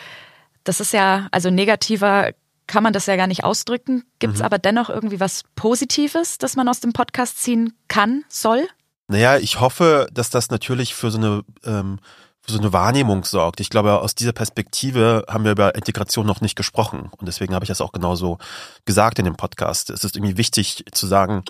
Das 0.63 0.79
ist 0.79 0.93
ja, 0.93 1.27
also 1.31 1.50
negativer 1.50 2.31
kann 2.67 2.84
man 2.84 2.93
das 2.93 3.05
ja 3.05 3.15
gar 3.15 3.27
nicht 3.27 3.43
ausdrücken. 3.43 4.03
Gibt 4.20 4.36
es 4.36 4.39
mhm. 4.39 4.46
aber 4.46 4.58
dennoch 4.58 4.89
irgendwie 4.89 5.20
was 5.20 5.43
Positives, 5.55 6.38
das 6.38 6.55
man 6.55 6.67
aus 6.67 6.79
dem 6.79 6.93
Podcast 6.93 7.41
ziehen 7.41 7.74
kann, 7.88 8.24
soll? 8.29 8.67
Naja, 9.08 9.38
ich 9.38 9.60
hoffe, 9.60 10.08
dass 10.13 10.29
das 10.29 10.50
natürlich 10.50 10.96
für 10.96 11.12
so 11.12 11.17
eine 11.17 11.43
ähm, 11.65 12.00
für 12.41 12.53
so 12.53 12.60
eine 12.60 12.74
Wahrnehmung 12.74 13.24
sorgt. 13.24 13.60
Ich 13.60 13.69
glaube, 13.69 14.00
aus 14.00 14.15
dieser 14.15 14.33
Perspektive 14.33 15.25
haben 15.27 15.43
wir 15.43 15.51
über 15.51 15.75
Integration 15.75 16.25
noch 16.25 16.41
nicht 16.41 16.55
gesprochen. 16.55 17.12
Und 17.17 17.27
deswegen 17.27 17.53
habe 17.53 17.63
ich 17.63 17.69
das 17.69 17.81
auch 17.81 17.91
genauso 17.91 18.39
gesagt 18.86 19.19
in 19.19 19.25
dem 19.25 19.36
Podcast. 19.36 19.89
Es 19.89 20.03
ist 20.03 20.15
irgendwie 20.15 20.38
wichtig 20.38 20.86
zu 20.91 21.07
sagen, 21.07 21.43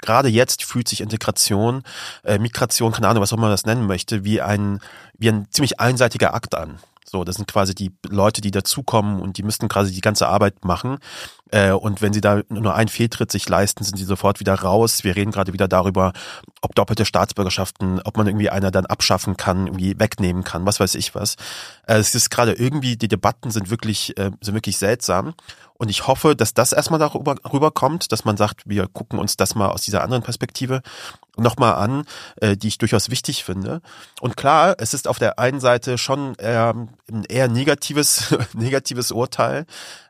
gerade 0.00 0.28
jetzt 0.28 0.64
fühlt 0.64 0.88
sich 0.88 1.00
Integration, 1.00 1.82
äh, 2.24 2.38
Migration, 2.38 2.92
keine 2.92 3.08
Ahnung, 3.08 3.22
was 3.22 3.32
auch 3.32 3.36
immer 3.36 3.46
man 3.46 3.52
das 3.52 3.66
nennen 3.66 3.86
möchte, 3.86 4.24
wie 4.24 4.40
ein, 4.40 4.80
wie 5.16 5.28
ein 5.28 5.46
ziemlich 5.50 5.80
einseitiger 5.80 6.34
Akt 6.34 6.54
an. 6.54 6.78
So, 7.04 7.22
das 7.22 7.36
sind 7.36 7.46
quasi 7.46 7.74
die 7.74 7.92
Leute, 8.08 8.40
die 8.40 8.50
dazukommen 8.50 9.20
und 9.20 9.38
die 9.38 9.44
müssten 9.44 9.68
quasi 9.68 9.92
die 9.92 10.00
ganze 10.00 10.26
Arbeit 10.26 10.64
machen. 10.64 10.98
Äh, 11.54 11.70
und 11.70 12.02
wenn 12.02 12.12
sie 12.12 12.20
da 12.20 12.42
nur 12.48 12.74
einen 12.74 12.88
Fehltritt 12.88 13.30
sich 13.30 13.48
leisten, 13.48 13.84
sind 13.84 13.96
sie 13.96 14.04
sofort 14.04 14.40
wieder 14.40 14.54
raus. 14.54 15.04
Wir 15.04 15.14
reden 15.14 15.30
gerade 15.30 15.52
wieder 15.52 15.68
darüber, 15.68 16.12
ob 16.62 16.74
doppelte 16.74 17.04
Staatsbürgerschaften, 17.04 18.00
ob 18.02 18.16
man 18.16 18.26
irgendwie 18.26 18.50
einer 18.50 18.72
dann 18.72 18.86
abschaffen 18.86 19.36
kann, 19.36 19.68
irgendwie 19.68 20.00
wegnehmen 20.00 20.42
kann, 20.42 20.66
was 20.66 20.80
weiß 20.80 20.96
ich 20.96 21.14
was. 21.14 21.36
Äh, 21.86 21.98
es 21.98 22.12
ist 22.16 22.30
gerade 22.30 22.54
irgendwie, 22.54 22.96
die 22.96 23.06
Debatten 23.06 23.52
sind 23.52 23.70
wirklich, 23.70 24.18
äh, 24.18 24.32
sind 24.40 24.54
wirklich 24.54 24.78
seltsam. 24.78 25.34
Und 25.76 25.90
ich 25.90 26.06
hoffe, 26.06 26.34
dass 26.34 26.54
das 26.54 26.72
erstmal 26.72 27.00
darüber 27.00 27.36
rüberkommt, 27.52 28.10
dass 28.10 28.24
man 28.24 28.36
sagt, 28.36 28.62
wir 28.64 28.86
gucken 28.88 29.18
uns 29.18 29.36
das 29.36 29.54
mal 29.54 29.68
aus 29.68 29.82
dieser 29.82 30.02
anderen 30.02 30.22
Perspektive 30.22 30.82
nochmal 31.36 31.74
an, 31.74 32.04
äh, 32.36 32.56
die 32.56 32.68
ich 32.68 32.78
durchaus 32.78 33.10
wichtig 33.10 33.44
finde. 33.44 33.80
Und 34.20 34.36
klar, 34.36 34.76
es 34.78 34.94
ist 34.94 35.08
auf 35.08 35.18
der 35.18 35.38
einen 35.38 35.60
Seite 35.60 35.98
schon 35.98 36.34
eher, 36.36 36.74
ein 37.10 37.24
eher 37.24 37.48
negatives, 37.48 38.34
negatives 38.54 39.10
Urteil, 39.10 39.66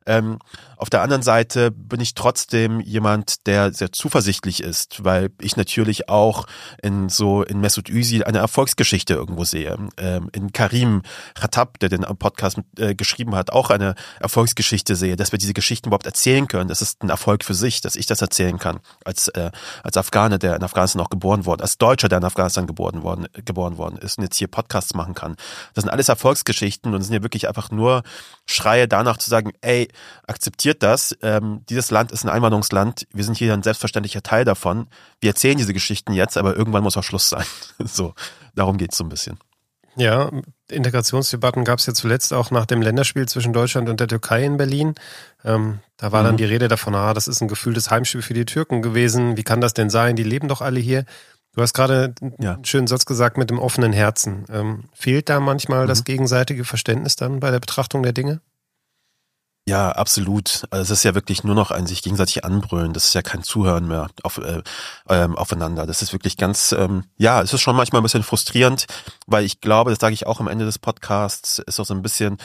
ähm, 0.06 0.38
auf 0.76 0.90
der 0.90 1.02
anderen 1.02 1.22
Seite 1.22 1.33
bin 1.42 2.00
ich 2.00 2.14
trotzdem 2.14 2.80
jemand, 2.80 3.46
der 3.46 3.72
sehr 3.72 3.92
zuversichtlich 3.92 4.62
ist, 4.62 5.04
weil 5.04 5.30
ich 5.40 5.56
natürlich 5.56 6.08
auch 6.08 6.46
in 6.82 7.08
so 7.08 7.42
in 7.42 7.60
Mesut 7.60 7.88
Özil 7.90 8.24
eine 8.24 8.38
Erfolgsgeschichte 8.38 9.14
irgendwo 9.14 9.44
sehe. 9.44 9.76
Ähm, 9.96 10.30
in 10.32 10.52
Karim 10.52 11.02
Khattab, 11.34 11.78
der 11.80 11.88
den 11.88 12.02
Podcast 12.18 12.58
äh, 12.78 12.94
geschrieben 12.94 13.34
hat, 13.34 13.50
auch 13.50 13.70
eine 13.70 13.94
Erfolgsgeschichte 14.20 14.96
sehe, 14.96 15.16
dass 15.16 15.32
wir 15.32 15.38
diese 15.38 15.54
Geschichten 15.54 15.88
überhaupt 15.88 16.06
erzählen 16.06 16.46
können. 16.46 16.68
Das 16.68 16.82
ist 16.82 17.02
ein 17.02 17.10
Erfolg 17.10 17.44
für 17.44 17.54
sich, 17.54 17.80
dass 17.80 17.96
ich 17.96 18.06
das 18.06 18.20
erzählen 18.20 18.58
kann 18.58 18.80
als 19.04 19.28
äh, 19.28 19.50
als 19.82 19.96
Afghane, 19.96 20.38
der 20.38 20.56
in 20.56 20.62
Afghanistan 20.62 21.02
auch 21.02 21.10
geboren 21.10 21.46
worden, 21.46 21.62
als 21.62 21.78
Deutscher, 21.78 22.08
der 22.08 22.18
in 22.18 22.24
Afghanistan 22.24 22.66
geboren 22.66 23.02
worden 23.02 23.26
geboren 23.44 23.78
worden 23.78 23.98
ist 23.98 24.18
und 24.18 24.24
jetzt 24.24 24.36
hier 24.36 24.48
Podcasts 24.48 24.94
machen 24.94 25.14
kann. 25.14 25.36
Das 25.74 25.82
sind 25.82 25.90
alles 25.90 26.08
Erfolgsgeschichten 26.08 26.94
und 26.94 27.02
sind 27.02 27.14
ja 27.14 27.22
wirklich 27.22 27.48
einfach 27.48 27.70
nur 27.70 28.02
Schreie 28.46 28.88
danach 28.88 29.16
zu 29.16 29.30
sagen, 29.30 29.52
ey, 29.60 29.88
akzeptiert 30.26 30.82
das, 30.82 31.13
sagt, 31.21 31.42
ähm, 31.42 31.62
dieses 31.68 31.90
Land 31.90 32.12
ist 32.12 32.25
ein 32.25 32.30
Einwanderungsland, 32.30 33.06
wir 33.12 33.25
sind 33.25 33.37
hier 33.37 33.52
ein 33.52 33.62
selbstverständlicher 33.62 34.23
Teil 34.23 34.44
davon. 34.44 34.87
Wir 35.21 35.30
erzählen 35.30 35.56
diese 35.56 35.73
Geschichten 35.73 36.12
jetzt, 36.12 36.37
aber 36.37 36.56
irgendwann 36.56 36.83
muss 36.83 36.97
auch 36.97 37.04
Schluss 37.04 37.28
sein. 37.28 37.44
so, 37.78 38.14
darum 38.54 38.76
geht's 38.78 38.97
so 38.97 39.04
ein 39.04 39.09
bisschen. 39.09 39.38
Ja, 39.97 40.30
Integrationsdebatten 40.68 41.64
gab 41.64 41.78
es 41.78 41.87
ja 41.87 41.94
zuletzt 41.94 42.33
auch 42.33 42.50
nach 42.50 42.66
dem 42.66 42.83
Länderspiel 42.83 43.28
zwischen 43.28 43.52
Deutschland 43.52 43.88
und 43.88 44.00
der 44.00 44.09
Türkei 44.09 44.44
in 44.44 44.56
Berlin. 44.56 44.94
Ähm, 45.44 45.78
da 45.99 46.11
war 46.11 46.23
mhm. 46.23 46.26
dann 46.26 46.37
die 46.38 46.44
Rede 46.44 46.66
davon, 46.66 46.97
ah, 46.97 47.14
das 47.14 47.28
ist 47.28 47.40
ein 47.40 47.49
gefühltes 47.49 47.90
Heimspiel 47.90 48.23
für 48.23 48.35
die 48.35 48.44
Türken 48.44 48.83
gewesen. 48.83 49.37
Wie 49.37 49.44
kann 49.44 49.61
das 49.61 49.75
denn 49.75 49.90
sein? 49.90 50.16
Die 50.16 50.25
leben 50.25 50.49
doch 50.49 50.62
alle 50.62 50.80
hier. 50.80 51.04
Du 51.54 51.62
hast 51.62 51.75
gerade 51.75 52.12
ja. 52.40 52.54
einen 52.54 52.64
schönen 52.64 52.88
Satz 52.88 53.06
gesagt 53.06 53.38
mit 53.38 53.50
dem 53.50 53.61
offenen 53.61 53.92
Herzen. 53.92 54.44
Ähm, 54.50 54.85
fehlt 54.92 55.28
da 55.28 55.38
manchmal 55.38 55.85
mhm. 55.85 55.88
das 55.88 56.02
gegenseitige 56.02 56.64
Verständnis 56.64 57.14
dann 57.14 57.38
bei 57.38 57.52
der 57.52 57.61
Betrachtung 57.61 58.02
der 58.02 58.12
Dinge? 58.12 58.40
Ja, 59.66 59.92
absolut. 59.92 60.64
Also 60.71 60.92
es 60.92 60.99
ist 60.99 61.04
ja 61.04 61.14
wirklich 61.14 61.42
nur 61.42 61.54
noch 61.54 61.71
ein 61.71 61.87
sich 61.87 62.02
gegenseitig 62.02 62.44
anbrüllen. 62.44 62.92
Das 62.92 63.06
ist 63.06 63.14
ja 63.14 63.23
kein 63.23 63.42
Zuhören 63.42 63.88
mehr 63.88 64.09
auf, 64.23 64.37
äh, 64.37 64.62
ähm, 65.09 65.37
aufeinander. 65.37 65.87
Das 65.87 66.02
ist 66.02 66.12
wirklich 66.12 66.37
ganz, 66.37 66.73
ähm, 66.73 67.04
ja, 67.16 67.40
es 67.40 67.54
ist 67.54 67.62
schon 67.62 67.75
manchmal 67.75 68.02
ein 68.02 68.02
bisschen 68.02 68.23
frustrierend, 68.23 68.85
weil 69.26 69.44
ich 69.44 69.62
glaube, 69.62 69.90
das 69.90 70.00
sage 70.00 70.12
ich 70.12 70.26
auch 70.26 70.38
am 70.38 70.49
Ende 70.49 70.66
des 70.66 70.78
Podcasts, 70.78 71.61
ist 71.61 71.80
auch 71.80 71.87
so 71.87 71.94
ein 71.94 72.02
bisschen, 72.02 72.37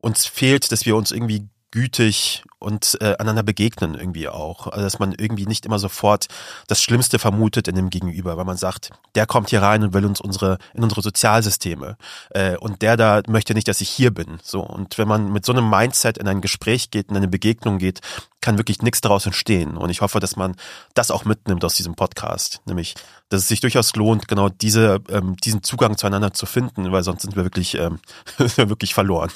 uns 0.00 0.26
fehlt, 0.26 0.72
dass 0.72 0.84
wir 0.84 0.96
uns 0.96 1.12
irgendwie 1.12 1.48
gütig 1.74 2.44
und 2.60 2.96
äh, 3.00 3.16
einander 3.18 3.42
begegnen 3.42 3.96
irgendwie 3.96 4.28
auch. 4.28 4.68
Also 4.68 4.82
dass 4.84 5.00
man 5.00 5.12
irgendwie 5.12 5.44
nicht 5.44 5.66
immer 5.66 5.80
sofort 5.80 6.28
das 6.68 6.80
Schlimmste 6.80 7.18
vermutet 7.18 7.66
in 7.66 7.74
dem 7.74 7.90
Gegenüber, 7.90 8.36
weil 8.36 8.44
man 8.44 8.56
sagt, 8.56 8.90
der 9.16 9.26
kommt 9.26 9.50
hier 9.50 9.60
rein 9.60 9.82
und 9.82 9.92
will 9.92 10.06
uns 10.06 10.20
unsere 10.20 10.58
in 10.72 10.84
unsere 10.84 11.02
Sozialsysteme 11.02 11.96
äh, 12.30 12.56
und 12.58 12.80
der 12.80 12.96
da 12.96 13.22
möchte 13.26 13.54
nicht, 13.54 13.66
dass 13.66 13.80
ich 13.80 13.88
hier 13.88 14.12
bin. 14.12 14.38
So 14.40 14.60
und 14.60 14.98
wenn 14.98 15.08
man 15.08 15.32
mit 15.32 15.44
so 15.44 15.52
einem 15.52 15.68
Mindset 15.68 16.16
in 16.16 16.28
ein 16.28 16.40
Gespräch 16.40 16.92
geht, 16.92 17.10
in 17.10 17.16
eine 17.16 17.26
Begegnung 17.26 17.78
geht, 17.78 18.00
kann 18.44 18.58
wirklich 18.58 18.82
nichts 18.82 19.00
daraus 19.00 19.24
entstehen. 19.24 19.78
Und 19.78 19.88
ich 19.88 20.02
hoffe, 20.02 20.20
dass 20.20 20.36
man 20.36 20.54
das 20.92 21.10
auch 21.10 21.24
mitnimmt 21.24 21.64
aus 21.64 21.76
diesem 21.76 21.94
Podcast, 21.94 22.60
nämlich 22.66 22.94
dass 23.30 23.40
es 23.40 23.48
sich 23.48 23.60
durchaus 23.60 23.96
lohnt, 23.96 24.28
genau 24.28 24.50
diese, 24.50 25.00
ähm, 25.08 25.34
diesen 25.38 25.62
Zugang 25.62 25.96
zueinander 25.96 26.34
zu 26.34 26.44
finden, 26.44 26.92
weil 26.92 27.02
sonst 27.02 27.22
sind 27.22 27.36
wir 27.36 27.44
wirklich, 27.44 27.74
ähm, 27.76 28.00
wirklich 28.36 28.92
verloren. 28.92 29.30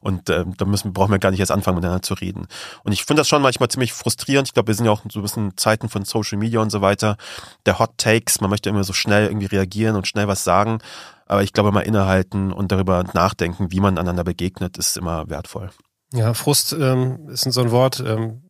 Und 0.00 0.30
ähm, 0.30 0.56
da 0.56 0.64
müssen, 0.64 0.94
brauchen 0.94 1.12
wir 1.12 1.18
gar 1.18 1.32
nicht 1.32 1.40
erst 1.40 1.52
anfangen, 1.52 1.76
miteinander 1.76 2.00
zu 2.00 2.14
reden. 2.14 2.48
Und 2.82 2.92
ich 2.92 3.04
finde 3.04 3.20
das 3.20 3.28
schon 3.28 3.42
manchmal 3.42 3.68
ziemlich 3.68 3.92
frustrierend. 3.92 4.48
Ich 4.48 4.54
glaube, 4.54 4.68
wir 4.68 4.74
sind 4.74 4.86
ja 4.86 4.90
auch 4.90 5.02
so 5.12 5.18
ein 5.18 5.22
bisschen 5.22 5.54
Zeiten 5.58 5.90
von 5.90 6.06
Social 6.06 6.38
Media 6.38 6.60
und 6.60 6.70
so 6.70 6.80
weiter. 6.80 7.18
Der 7.66 7.78
Hot 7.78 7.98
Takes, 7.98 8.40
man 8.40 8.48
möchte 8.48 8.70
immer 8.70 8.84
so 8.84 8.94
schnell 8.94 9.26
irgendwie 9.26 9.46
reagieren 9.46 9.96
und 9.96 10.08
schnell 10.08 10.28
was 10.28 10.44
sagen. 10.44 10.78
Aber 11.26 11.42
ich 11.42 11.52
glaube, 11.52 11.72
mal 11.72 11.80
innehalten 11.80 12.52
und 12.54 12.72
darüber 12.72 13.04
nachdenken, 13.12 13.70
wie 13.70 13.80
man 13.80 13.98
einander 13.98 14.24
begegnet, 14.24 14.78
ist 14.78 14.96
immer 14.96 15.28
wertvoll. 15.28 15.68
Ja, 16.14 16.34
Frust 16.34 16.72
ähm, 16.72 17.28
ist 17.28 17.42
so 17.42 17.60
ein 17.60 17.70
Wort, 17.70 18.00
ähm, 18.00 18.45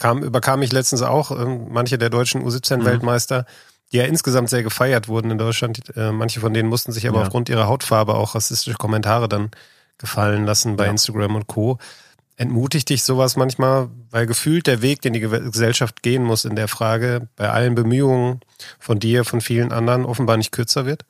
kam, 0.00 0.24
überkam 0.24 0.62
ich 0.62 0.72
letztens 0.72 1.02
auch. 1.02 1.30
Ähm, 1.30 1.68
manche 1.70 1.96
der 1.96 2.10
deutschen 2.10 2.44
U17-Weltmeister 2.44 3.42
mhm 3.42 3.70
die 3.92 3.96
ja 3.98 4.04
insgesamt 4.04 4.50
sehr 4.50 4.62
gefeiert 4.62 5.08
wurden 5.08 5.30
in 5.30 5.38
Deutschland. 5.38 5.96
Äh, 5.96 6.12
manche 6.12 6.40
von 6.40 6.54
denen 6.54 6.68
mussten 6.68 6.92
sich 6.92 7.08
aber 7.08 7.18
ja. 7.18 7.22
aufgrund 7.24 7.48
ihrer 7.48 7.66
Hautfarbe 7.66 8.14
auch 8.14 8.34
rassistische 8.34 8.76
Kommentare 8.76 9.28
dann 9.28 9.50
gefallen 9.98 10.44
lassen 10.46 10.76
bei 10.76 10.84
ja. 10.84 10.90
Instagram 10.90 11.34
und 11.34 11.46
Co. 11.46 11.78
Entmutigt 12.36 12.88
dich 12.88 13.02
sowas 13.02 13.36
manchmal, 13.36 13.90
weil 14.10 14.26
gefühlt 14.26 14.66
der 14.66 14.80
Weg, 14.80 15.02
den 15.02 15.12
die 15.12 15.20
Gesellschaft 15.20 16.02
gehen 16.02 16.22
muss 16.22 16.44
in 16.44 16.56
der 16.56 16.68
Frage, 16.68 17.28
bei 17.36 17.50
allen 17.50 17.74
Bemühungen 17.74 18.40
von 18.78 18.98
dir, 18.98 19.24
von 19.24 19.40
vielen 19.40 19.72
anderen, 19.72 20.06
offenbar 20.06 20.38
nicht 20.38 20.52
kürzer 20.52 20.86
wird? 20.86 21.04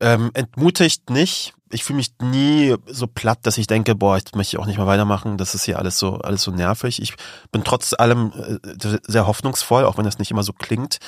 Ähm, 0.00 0.30
entmutigt 0.34 1.10
nicht, 1.10 1.54
ich 1.72 1.84
fühle 1.84 1.98
mich 1.98 2.12
nie 2.20 2.74
so 2.86 3.06
platt, 3.06 3.40
dass 3.42 3.58
ich 3.58 3.66
denke, 3.66 3.94
boah, 3.94 4.16
ich 4.16 4.34
möchte 4.34 4.58
auch 4.58 4.66
nicht 4.66 4.78
mehr 4.78 4.86
weitermachen. 4.86 5.36
Das 5.36 5.54
ist 5.54 5.64
hier 5.64 5.78
alles 5.78 5.98
so, 5.98 6.16
alles 6.16 6.42
so 6.42 6.50
nervig. 6.50 7.00
Ich 7.00 7.14
bin 7.52 7.64
trotz 7.64 7.94
allem 7.96 8.32
äh, 8.32 8.98
sehr 9.06 9.26
hoffnungsvoll, 9.26 9.84
auch 9.84 9.96
wenn 9.96 10.04
das 10.04 10.18
nicht 10.18 10.30
immer 10.30 10.42
so 10.42 10.52
klingt. 10.52 10.98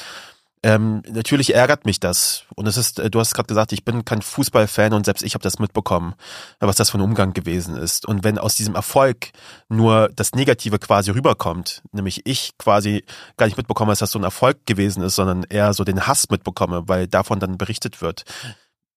Ähm, 0.65 1.03
natürlich 1.11 1.57
ärgert 1.57 1.87
mich 1.87 1.99
das. 1.99 2.45
Und 2.55 2.69
es 2.69 2.77
ist, 2.77 3.01
äh, 3.01 3.11
du 3.11 3.19
hast 3.19 3.35
gerade 3.35 3.49
gesagt, 3.49 3.73
ich 3.73 3.85
bin 3.85 4.05
kein 4.05 4.23
Fußballfan 4.23 4.93
und 4.93 5.05
selbst 5.05 5.23
ich 5.25 5.35
habe 5.35 5.43
das 5.43 5.59
mitbekommen, 5.59 6.15
was 6.61 6.77
das 6.77 6.91
für 6.91 6.99
ein 6.99 7.03
Umgang 7.03 7.33
gewesen 7.33 7.77
ist. 7.77 8.07
Und 8.07 8.23
wenn 8.23 8.39
aus 8.39 8.55
diesem 8.55 8.77
Erfolg 8.77 9.33
nur 9.69 10.11
das 10.15 10.33
Negative 10.33 10.79
quasi 10.79 11.11
rüberkommt, 11.11 11.83
nämlich 11.91 12.21
ich 12.27 12.57
quasi 12.59 13.05
gar 13.37 13.47
nicht 13.47 13.57
mitbekomme, 13.57 13.91
dass 13.91 13.99
das 13.99 14.13
so 14.13 14.21
ein 14.21 14.25
Erfolg 14.25 14.65
gewesen 14.65 15.03
ist, 15.03 15.17
sondern 15.17 15.43
eher 15.43 15.73
so 15.75 15.83
den 15.83 16.07
Hass 16.07 16.31
mitbekomme, 16.31 16.85
weil 16.87 17.09
davon 17.09 17.41
dann 17.41 17.59
berichtet 17.59 18.01
wird, 18.01 18.25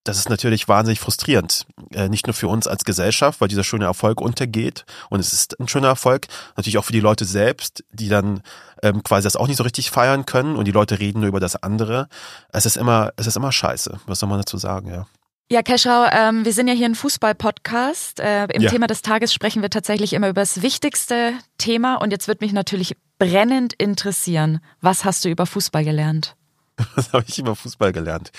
das 0.05 0.19
ist 0.19 0.29
natürlich 0.29 0.67
wahnsinnig 0.67 0.99
frustrierend. 0.99 1.65
Äh, 1.91 2.09
nicht 2.09 2.27
nur 2.27 2.35
für 2.35 2.47
uns 2.47 2.67
als 2.67 2.85
Gesellschaft, 2.85 3.41
weil 3.41 3.47
dieser 3.47 3.63
schöne 3.63 3.85
Erfolg 3.85 4.21
untergeht. 4.21 4.85
Und 5.09 5.19
es 5.19 5.33
ist 5.33 5.59
ein 5.59 5.67
schöner 5.67 5.87
Erfolg. 5.87 6.27
Natürlich 6.55 6.77
auch 6.77 6.85
für 6.85 6.93
die 6.93 6.99
Leute 6.99 7.25
selbst, 7.25 7.83
die 7.91 8.07
dann 8.07 8.41
ähm, 8.83 9.01
quasi 9.03 9.23
das 9.23 9.35
auch 9.35 9.47
nicht 9.47 9.57
so 9.57 9.63
richtig 9.63 9.89
feiern 9.89 10.27
können 10.27 10.55
und 10.55 10.65
die 10.65 10.71
Leute 10.71 10.99
reden 10.99 11.21
nur 11.21 11.29
über 11.29 11.39
das 11.39 11.61
andere. 11.61 12.07
Es 12.53 12.67
ist 12.67 12.77
immer, 12.77 13.13
es 13.17 13.25
ist 13.25 13.35
immer 13.35 13.51
scheiße. 13.51 13.99
Was 14.05 14.19
soll 14.19 14.29
man 14.29 14.37
dazu 14.37 14.57
sagen, 14.57 14.89
ja. 14.89 15.07
Ja, 15.51 15.63
Keschau, 15.63 16.05
ähm, 16.11 16.45
wir 16.45 16.53
sind 16.53 16.67
ja 16.67 16.73
hier 16.73 16.87
ein 16.87 16.95
Fußball-Podcast. 16.95 18.19
Äh, 18.19 18.45
Im 18.53 18.61
ja. 18.61 18.69
Thema 18.69 18.85
des 18.85 19.01
Tages 19.01 19.33
sprechen 19.33 19.63
wir 19.63 19.71
tatsächlich 19.71 20.13
immer 20.13 20.29
über 20.29 20.41
das 20.41 20.61
wichtigste 20.61 21.33
Thema. 21.57 21.95
Und 21.95 22.11
jetzt 22.11 22.27
wird 22.27 22.41
mich 22.41 22.53
natürlich 22.53 22.95
brennend 23.17 23.73
interessieren. 23.73 24.59
Was 24.81 25.03
hast 25.03 25.25
du 25.25 25.29
über 25.29 25.47
Fußball 25.47 25.83
gelernt? 25.83 26.35
Was 26.95 27.11
habe 27.11 27.25
ich 27.27 27.39
über 27.39 27.55
Fußball 27.55 27.91
gelernt? 27.91 28.31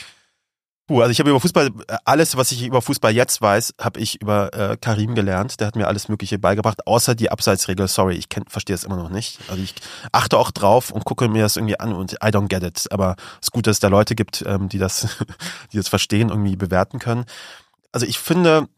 Puh, 0.86 1.00
also 1.00 1.10
ich 1.10 1.18
habe 1.18 1.30
über 1.30 1.40
Fußball, 1.40 1.66
äh, 1.88 1.96
alles, 2.04 2.36
was 2.36 2.52
ich 2.52 2.64
über 2.64 2.80
Fußball 2.80 3.12
jetzt 3.12 3.42
weiß, 3.42 3.74
habe 3.80 3.98
ich 3.98 4.22
über 4.22 4.54
äh, 4.54 4.76
Karim 4.76 5.16
gelernt. 5.16 5.58
Der 5.58 5.66
hat 5.66 5.74
mir 5.74 5.88
alles 5.88 6.08
Mögliche 6.08 6.38
beigebracht, 6.38 6.86
außer 6.86 7.16
die 7.16 7.30
Abseitsregel. 7.30 7.88
Sorry, 7.88 8.14
ich 8.14 8.28
verstehe 8.48 8.74
es 8.74 8.84
immer 8.84 8.96
noch 8.96 9.10
nicht. 9.10 9.40
Also 9.48 9.60
ich 9.62 9.74
achte 10.12 10.38
auch 10.38 10.52
drauf 10.52 10.92
und 10.92 11.04
gucke 11.04 11.28
mir 11.28 11.42
das 11.42 11.56
irgendwie 11.56 11.80
an 11.80 11.92
und 11.92 12.12
I 12.14 12.28
don't 12.28 12.46
get 12.46 12.62
it. 12.62 12.86
Aber 12.92 13.16
es 13.40 13.48
ist 13.48 13.52
gut, 13.52 13.66
dass 13.66 13.76
es 13.76 13.80
da 13.80 13.88
Leute 13.88 14.14
gibt, 14.14 14.44
ähm, 14.46 14.68
die 14.68 14.78
das, 14.78 15.08
die 15.72 15.76
das 15.76 15.88
verstehen, 15.88 16.28
irgendwie 16.28 16.54
bewerten 16.54 17.00
können. 17.00 17.24
Also 17.90 18.06
ich 18.06 18.18
finde, 18.20 18.68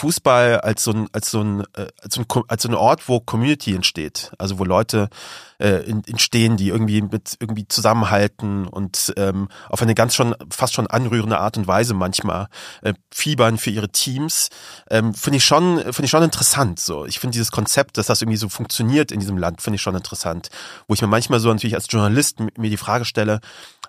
Fußball 0.00 0.60
als 0.60 0.82
so 0.82 0.92
ein, 0.92 1.08
als 1.12 1.30
so 1.30 1.42
ein, 1.42 1.60
äh, 1.74 1.88
als 2.02 2.14
so 2.14 2.22
ein, 2.22 2.42
als 2.48 2.62
so 2.62 2.68
ein 2.68 2.74
Ort, 2.74 3.06
wo 3.06 3.20
Community 3.20 3.74
entsteht. 3.74 4.32
Also 4.38 4.58
wo 4.58 4.64
Leute 4.64 5.10
äh, 5.58 5.84
entstehen, 6.06 6.56
die 6.56 6.68
irgendwie 6.68 7.02
mit 7.02 7.36
irgendwie 7.38 7.68
zusammenhalten 7.68 8.66
und 8.66 9.12
ähm, 9.18 9.48
auf 9.68 9.82
eine 9.82 9.94
ganz 9.94 10.14
schon, 10.14 10.34
fast 10.50 10.72
schon 10.72 10.86
anrührende 10.86 11.38
Art 11.38 11.58
und 11.58 11.66
Weise 11.66 11.92
manchmal 11.92 12.48
äh, 12.80 12.94
fiebern 13.10 13.58
für 13.58 13.68
ihre 13.68 13.90
Teams, 13.90 14.48
ähm, 14.88 15.12
finde 15.12 15.36
ich 15.36 15.44
schon, 15.44 15.78
finde 15.78 16.04
ich 16.04 16.10
schon 16.10 16.22
interessant. 16.22 16.80
So, 16.80 17.04
ich 17.04 17.18
finde 17.18 17.34
dieses 17.34 17.50
Konzept, 17.50 17.98
dass 17.98 18.06
das 18.06 18.22
irgendwie 18.22 18.38
so 18.38 18.48
funktioniert 18.48 19.12
in 19.12 19.20
diesem 19.20 19.36
Land, 19.36 19.60
finde 19.60 19.76
ich 19.76 19.82
schon 19.82 19.94
interessant. 19.94 20.48
Wo 20.88 20.94
ich 20.94 21.02
mir 21.02 21.08
manchmal 21.08 21.40
so 21.40 21.52
natürlich 21.52 21.74
als 21.74 21.88
Journalist 21.90 22.40
mir 22.40 22.70
die 22.70 22.78
Frage 22.78 23.04
stelle, 23.04 23.40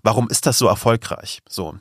warum 0.03 0.29
ist 0.29 0.45
das 0.45 0.57
so 0.57 0.67
erfolgreich? 0.67 1.41
So. 1.47 1.75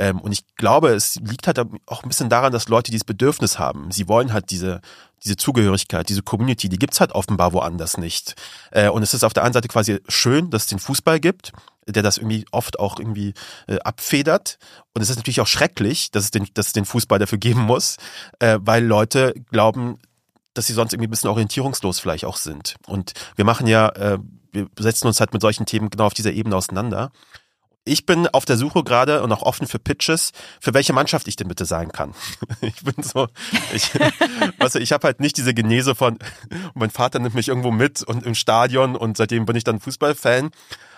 Ähm, 0.00 0.18
und 0.18 0.32
ich 0.32 0.46
glaube, 0.56 0.88
es 0.94 1.16
liegt 1.16 1.46
halt 1.46 1.58
auch 1.58 2.02
ein 2.02 2.08
bisschen 2.08 2.30
daran, 2.30 2.52
dass 2.52 2.68
Leute 2.68 2.90
dieses 2.90 3.04
Bedürfnis 3.04 3.58
haben. 3.58 3.90
Sie 3.90 4.08
wollen 4.08 4.32
halt 4.32 4.50
diese, 4.50 4.80
diese 5.22 5.36
Zugehörigkeit, 5.36 6.08
diese 6.08 6.22
Community, 6.22 6.70
die 6.70 6.78
gibt's 6.78 7.00
halt 7.00 7.12
offenbar 7.12 7.52
woanders 7.52 7.98
nicht. 7.98 8.34
Äh, 8.70 8.88
und 8.88 9.02
es 9.02 9.12
ist 9.12 9.24
auf 9.24 9.34
der 9.34 9.44
einen 9.44 9.52
Seite 9.52 9.68
quasi 9.68 10.00
schön, 10.08 10.48
dass 10.48 10.62
es 10.62 10.68
den 10.68 10.78
Fußball 10.78 11.20
gibt, 11.20 11.52
der 11.86 12.02
das 12.02 12.16
irgendwie 12.16 12.46
oft 12.50 12.78
auch 12.78 12.98
irgendwie 12.98 13.34
äh, 13.66 13.78
abfedert. 13.80 14.58
Und 14.94 15.02
es 15.02 15.10
ist 15.10 15.16
natürlich 15.16 15.42
auch 15.42 15.46
schrecklich, 15.46 16.10
dass 16.10 16.24
es 16.24 16.30
den, 16.30 16.48
dass 16.54 16.68
es 16.68 16.72
den 16.72 16.86
Fußball 16.86 17.18
dafür 17.18 17.38
geben 17.38 17.60
muss, 17.60 17.98
äh, 18.38 18.58
weil 18.62 18.82
Leute 18.82 19.34
glauben, 19.50 19.98
dass 20.54 20.66
sie 20.66 20.72
sonst 20.72 20.94
irgendwie 20.94 21.08
ein 21.08 21.10
bisschen 21.10 21.28
orientierungslos 21.28 22.00
vielleicht 22.00 22.24
auch 22.24 22.38
sind. 22.38 22.76
Und 22.86 23.12
wir 23.36 23.44
machen 23.44 23.66
ja, 23.66 23.90
äh, 23.90 24.18
wir 24.52 24.66
setzen 24.78 25.08
uns 25.08 25.20
halt 25.20 25.34
mit 25.34 25.42
solchen 25.42 25.66
Themen 25.66 25.90
genau 25.90 26.06
auf 26.06 26.14
dieser 26.14 26.32
Ebene 26.32 26.56
auseinander. 26.56 27.12
Ich 27.84 28.04
bin 28.04 28.26
auf 28.28 28.44
der 28.44 28.56
Suche 28.56 28.84
gerade 28.84 29.22
und 29.22 29.32
auch 29.32 29.42
offen 29.42 29.66
für 29.66 29.78
Pitches, 29.78 30.32
für 30.60 30.74
welche 30.74 30.92
Mannschaft 30.92 31.26
ich 31.28 31.36
denn 31.36 31.48
bitte 31.48 31.64
sein 31.64 31.92
kann. 31.92 32.14
Ich 32.62 32.84
bin 32.84 33.02
so, 33.02 33.28
ich, 33.74 33.90
weißt 34.58 34.74
du, 34.74 34.80
ich 34.80 34.92
habe 34.92 35.06
halt 35.06 35.20
nicht 35.20 35.36
diese 35.38 35.54
Genese 35.54 35.94
von, 35.94 36.18
mein 36.74 36.90
Vater 36.90 37.18
nimmt 37.18 37.34
mich 37.34 37.48
irgendwo 37.48 37.70
mit 37.70 38.02
und 38.02 38.26
im 38.26 38.34
Stadion 38.34 38.96
und 38.96 39.16
seitdem 39.16 39.46
bin 39.46 39.56
ich 39.56 39.64
dann 39.64 39.80
Fußballfan. 39.80 40.50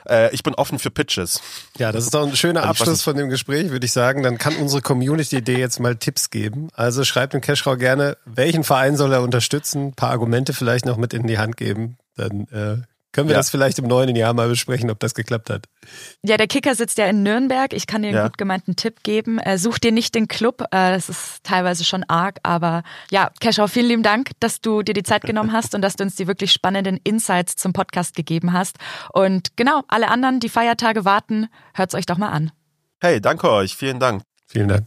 Äh, 0.08 0.34
ich 0.34 0.42
bin 0.42 0.54
offen 0.54 0.78
für 0.78 0.90
Pitches. 0.90 1.40
Ja, 1.78 1.92
das 1.92 2.04
ist 2.04 2.14
doch 2.14 2.26
ein 2.26 2.36
schöner 2.36 2.60
also 2.60 2.70
Abschluss 2.70 3.02
von 3.02 3.16
dem 3.16 3.28
Gespräch, 3.28 3.70
würde 3.70 3.86
ich 3.86 3.92
sagen. 3.92 4.22
Dann 4.22 4.38
kann 4.38 4.56
unsere 4.56 4.82
Community 4.82 5.42
dir 5.42 5.58
jetzt 5.58 5.78
mal 5.78 5.96
Tipps 5.96 6.30
geben. 6.30 6.68
Also 6.74 7.04
schreibt 7.04 7.34
dem 7.34 7.40
Cashrow 7.40 7.78
gerne, 7.78 8.16
welchen 8.24 8.64
Verein 8.64 8.96
soll 8.96 9.12
er 9.12 9.22
unterstützen, 9.22 9.88
ein 9.88 9.94
paar 9.94 10.10
Argumente 10.10 10.52
vielleicht 10.52 10.86
noch 10.86 10.96
mit 10.96 11.14
in 11.14 11.26
die 11.26 11.38
Hand 11.38 11.56
geben. 11.56 11.96
Dann 12.16 12.48
äh, 12.48 12.82
können 13.12 13.28
wir 13.28 13.34
ja. 13.34 13.38
das 13.38 13.50
vielleicht 13.50 13.78
im 13.78 13.86
neuen 13.86 14.16
Jahr 14.16 14.32
mal 14.32 14.48
besprechen, 14.48 14.90
ob 14.90 14.98
das 14.98 15.14
geklappt 15.14 15.50
hat? 15.50 15.66
Ja, 16.24 16.38
der 16.38 16.46
Kicker 16.46 16.74
sitzt 16.74 16.96
ja 16.96 17.06
in 17.06 17.22
Nürnberg. 17.22 17.74
Ich 17.74 17.86
kann 17.86 18.02
dir 18.02 18.08
einen 18.08 18.16
ja. 18.16 18.26
gut 18.26 18.38
gemeinten 18.38 18.74
Tipp 18.74 19.02
geben. 19.02 19.38
Äh, 19.38 19.58
such 19.58 19.78
dir 19.78 19.92
nicht 19.92 20.14
den 20.14 20.28
Club. 20.28 20.62
Äh, 20.70 20.92
das 20.92 21.10
ist 21.10 21.44
teilweise 21.44 21.84
schon 21.84 22.04
arg. 22.08 22.38
Aber 22.42 22.82
ja, 23.10 23.30
Keschau, 23.40 23.66
vielen 23.66 23.88
lieben 23.88 24.02
Dank, 24.02 24.30
dass 24.40 24.62
du 24.62 24.82
dir 24.82 24.94
die 24.94 25.02
Zeit 25.02 25.22
genommen 25.22 25.52
hast 25.52 25.74
und 25.74 25.82
dass 25.82 25.96
du 25.96 26.04
uns 26.04 26.16
die 26.16 26.26
wirklich 26.26 26.52
spannenden 26.52 26.98
Insights 27.04 27.56
zum 27.56 27.74
Podcast 27.74 28.16
gegeben 28.16 28.54
hast. 28.54 28.78
Und 29.12 29.56
genau, 29.56 29.82
alle 29.88 30.08
anderen, 30.08 30.40
die 30.40 30.48
Feiertage 30.48 31.04
warten, 31.04 31.48
hört's 31.74 31.94
euch 31.94 32.06
doch 32.06 32.16
mal 32.16 32.30
an. 32.30 32.50
Hey, 33.00 33.20
danke 33.20 33.50
euch. 33.50 33.76
Vielen 33.76 34.00
Dank. 34.00 34.22
Vielen 34.46 34.68
Dank. 34.68 34.86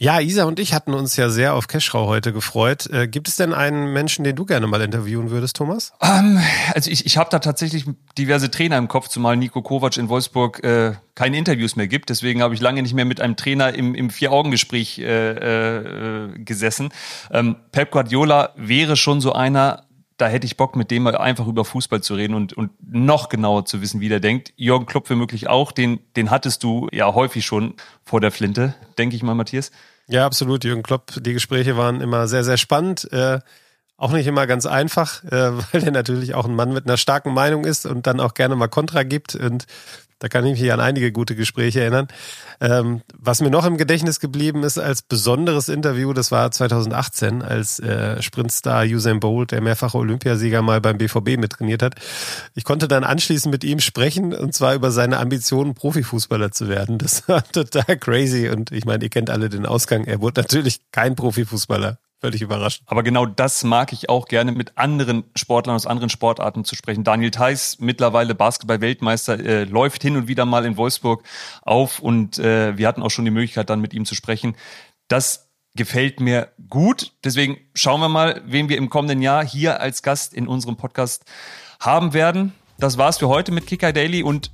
Ja, 0.00 0.20
Isa 0.20 0.44
und 0.44 0.60
ich 0.60 0.74
hatten 0.74 0.94
uns 0.94 1.16
ja 1.16 1.28
sehr 1.28 1.54
auf 1.54 1.66
Keschrau 1.66 2.06
heute 2.06 2.32
gefreut. 2.32 2.88
Äh, 2.88 3.08
gibt 3.08 3.26
es 3.26 3.34
denn 3.34 3.52
einen 3.52 3.92
Menschen, 3.92 4.22
den 4.22 4.36
du 4.36 4.44
gerne 4.44 4.68
mal 4.68 4.80
interviewen 4.80 5.30
würdest, 5.30 5.56
Thomas? 5.56 5.92
Ähm, 6.00 6.40
also 6.72 6.88
ich, 6.88 7.04
ich 7.04 7.16
habe 7.16 7.30
da 7.30 7.40
tatsächlich 7.40 7.84
diverse 8.16 8.48
Trainer 8.48 8.78
im 8.78 8.86
Kopf, 8.86 9.08
zumal 9.08 9.36
Nico 9.36 9.60
Kovac 9.60 9.96
in 9.96 10.08
Wolfsburg 10.08 10.62
äh, 10.62 10.92
keine 11.16 11.36
Interviews 11.36 11.74
mehr 11.74 11.88
gibt. 11.88 12.10
Deswegen 12.10 12.42
habe 12.42 12.54
ich 12.54 12.60
lange 12.60 12.80
nicht 12.80 12.94
mehr 12.94 13.06
mit 13.06 13.20
einem 13.20 13.34
Trainer 13.34 13.74
im, 13.74 13.96
im 13.96 14.10
Vier-Augen-Gespräch 14.10 15.00
äh, 15.00 16.26
äh, 16.26 16.38
gesessen. 16.44 16.90
Ähm, 17.32 17.56
Pep 17.72 17.90
Guardiola 17.90 18.50
wäre 18.54 18.96
schon 18.96 19.20
so 19.20 19.32
einer, 19.32 19.87
da 20.18 20.28
hätte 20.28 20.46
ich 20.46 20.56
Bock, 20.56 20.76
mit 20.76 20.90
dem 20.90 21.06
einfach 21.06 21.46
über 21.46 21.64
Fußball 21.64 22.02
zu 22.02 22.14
reden 22.14 22.34
und, 22.34 22.52
und 22.52 22.70
noch 22.82 23.28
genauer 23.28 23.64
zu 23.64 23.80
wissen, 23.80 24.00
wie 24.00 24.08
der 24.08 24.20
denkt. 24.20 24.52
Jürgen 24.56 24.84
Klopp 24.84 25.08
womöglich 25.08 25.48
auch, 25.48 25.72
den, 25.72 26.00
den 26.16 26.30
hattest 26.30 26.62
du 26.64 26.88
ja 26.92 27.14
häufig 27.14 27.46
schon 27.46 27.74
vor 28.04 28.20
der 28.20 28.32
Flinte, 28.32 28.74
denke 28.98 29.16
ich 29.16 29.22
mal, 29.22 29.34
Matthias. 29.34 29.70
Ja, 30.08 30.26
absolut. 30.26 30.64
Jürgen 30.64 30.82
Klopp, 30.82 31.12
die 31.20 31.32
Gespräche 31.32 31.76
waren 31.76 32.00
immer 32.00 32.26
sehr, 32.26 32.42
sehr 32.42 32.56
spannend. 32.56 33.10
Äh, 33.12 33.38
auch 33.96 34.12
nicht 34.12 34.26
immer 34.26 34.46
ganz 34.46 34.66
einfach, 34.66 35.22
äh, 35.24 35.30
weil 35.72 35.84
er 35.84 35.90
natürlich 35.92 36.34
auch 36.34 36.46
ein 36.46 36.54
Mann 36.54 36.72
mit 36.72 36.86
einer 36.86 36.96
starken 36.96 37.32
Meinung 37.32 37.64
ist 37.64 37.86
und 37.86 38.06
dann 38.06 38.20
auch 38.20 38.34
gerne 38.34 38.56
mal 38.56 38.68
Kontra 38.68 39.04
gibt. 39.04 39.34
Und 39.34 39.66
da 40.18 40.28
kann 40.28 40.44
ich 40.46 40.60
mich 40.60 40.72
an 40.72 40.80
einige 40.80 41.12
gute 41.12 41.36
Gespräche 41.36 41.80
erinnern. 41.80 42.08
Ähm, 42.60 43.02
was 43.16 43.40
mir 43.40 43.50
noch 43.50 43.64
im 43.64 43.76
Gedächtnis 43.76 44.18
geblieben 44.18 44.64
ist 44.64 44.78
als 44.78 45.02
besonderes 45.02 45.68
Interview, 45.68 46.12
das 46.12 46.32
war 46.32 46.50
2018, 46.50 47.42
als 47.42 47.78
äh, 47.78 48.20
Sprintstar 48.20 48.84
Usain 48.84 49.20
Bolt, 49.20 49.52
der 49.52 49.60
mehrfache 49.60 49.96
Olympiasieger, 49.96 50.62
mal 50.62 50.80
beim 50.80 50.98
BVB 50.98 51.38
mittrainiert 51.38 51.82
hat. 51.82 51.94
Ich 52.54 52.64
konnte 52.64 52.88
dann 52.88 53.04
anschließend 53.04 53.52
mit 53.52 53.62
ihm 53.64 53.80
sprechen 53.80 54.34
und 54.34 54.54
zwar 54.54 54.74
über 54.74 54.90
seine 54.90 55.18
Ambitionen, 55.18 55.74
Profifußballer 55.74 56.50
zu 56.50 56.68
werden. 56.68 56.98
Das 56.98 57.28
war 57.28 57.44
total 57.52 57.96
crazy 57.96 58.48
und 58.48 58.72
ich 58.72 58.84
meine, 58.84 59.04
ihr 59.04 59.10
kennt 59.10 59.30
alle 59.30 59.48
den 59.48 59.66
Ausgang. 59.66 60.04
Er 60.04 60.20
wurde 60.20 60.40
natürlich 60.40 60.80
kein 60.90 61.14
Profifußballer. 61.14 61.98
Völlig 62.20 62.42
überraschend. 62.42 62.84
Aber 62.88 63.04
genau 63.04 63.26
das 63.26 63.62
mag 63.62 63.92
ich 63.92 64.08
auch 64.08 64.26
gerne 64.26 64.50
mit 64.50 64.76
anderen 64.76 65.22
Sportlern 65.36 65.76
aus 65.76 65.86
anderen 65.86 66.10
Sportarten 66.10 66.64
zu 66.64 66.74
sprechen. 66.74 67.04
Daniel 67.04 67.30
Theiss, 67.30 67.78
mittlerweile 67.78 68.34
Basketball-Weltmeister, 68.34 69.38
äh, 69.38 69.64
läuft 69.64 70.02
hin 70.02 70.16
und 70.16 70.26
wieder 70.26 70.44
mal 70.44 70.64
in 70.64 70.76
Wolfsburg 70.76 71.22
auf 71.62 72.00
und 72.00 72.38
äh, 72.38 72.76
wir 72.76 72.88
hatten 72.88 73.02
auch 73.02 73.10
schon 73.10 73.24
die 73.24 73.30
Möglichkeit, 73.30 73.70
dann 73.70 73.80
mit 73.80 73.94
ihm 73.94 74.04
zu 74.04 74.16
sprechen. 74.16 74.56
Das 75.06 75.48
gefällt 75.76 76.18
mir 76.18 76.48
gut. 76.68 77.12
Deswegen 77.22 77.58
schauen 77.74 78.00
wir 78.00 78.08
mal, 78.08 78.42
wen 78.44 78.68
wir 78.68 78.78
im 78.78 78.90
kommenden 78.90 79.22
Jahr 79.22 79.46
hier 79.46 79.80
als 79.80 80.02
Gast 80.02 80.34
in 80.34 80.48
unserem 80.48 80.76
Podcast 80.76 81.24
haben 81.78 82.14
werden. 82.14 82.52
Das 82.78 82.98
war's 82.98 83.18
für 83.18 83.28
heute 83.28 83.52
mit 83.52 83.68
Kicker 83.68 83.92
Daily 83.92 84.24
und 84.24 84.50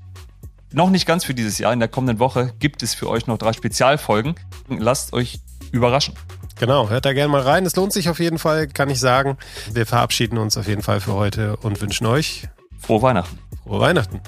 noch 0.71 0.91
nicht 0.91 1.07
ganz 1.07 1.25
für 1.25 1.35
dieses 1.35 1.57
Jahr. 1.59 1.73
In 1.73 1.79
der 1.79 1.89
kommenden 1.89 2.19
Woche 2.19 2.53
gibt 2.59 2.83
es 2.83 2.95
für 2.95 3.09
euch 3.09 3.27
noch 3.27 3.39
drei 3.39 3.55
Spezialfolgen. 3.55 4.35
Lasst 4.69 5.15
euch 5.15 5.41
überraschen. 5.73 6.15
Genau, 6.59 6.89
hört 6.89 7.05
da 7.05 7.13
gerne 7.13 7.31
mal 7.33 7.43
rein. 7.43 7.67
Es 7.67 7.77
lohnt 7.77 7.93
sich 7.93 8.09
auf 8.09 8.21
jeden 8.21 8.39
Fall, 8.39 8.69
kann 8.69 8.89
ich 8.89 9.01
sagen. 9.01 9.37
Wir 9.73 9.87
verabschieden 9.87 10.39
uns 10.39 10.57
auf 10.57 10.69
jeden 10.69 10.83
Fall 10.83 11.01
für 11.01 11.15
heute 11.15 11.57
und 11.59 11.81
wünschen 11.81 12.07
euch 12.07 12.49
frohe 12.79 13.03
Weihnachten. 13.03 13.39
Frohe 13.65 13.81
Weihnachten. 13.81 14.21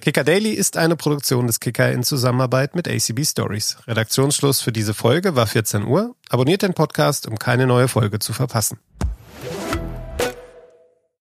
Kicker 0.00 0.24
Daily 0.24 0.50
ist 0.50 0.76
eine 0.76 0.96
Produktion 0.96 1.46
des 1.46 1.60
Kicker 1.60 1.90
in 1.90 2.02
Zusammenarbeit 2.02 2.74
mit 2.74 2.86
ACB 2.86 3.24
Stories. 3.24 3.78
Redaktionsschluss 3.86 4.60
für 4.60 4.70
diese 4.70 4.92
Folge 4.92 5.34
war 5.34 5.46
14 5.46 5.84
Uhr. 5.84 6.14
Abonniert 6.28 6.60
den 6.60 6.74
Podcast, 6.74 7.26
um 7.26 7.38
keine 7.38 7.66
neue 7.66 7.88
Folge 7.88 8.18
zu 8.18 8.34
verpassen. 8.34 8.78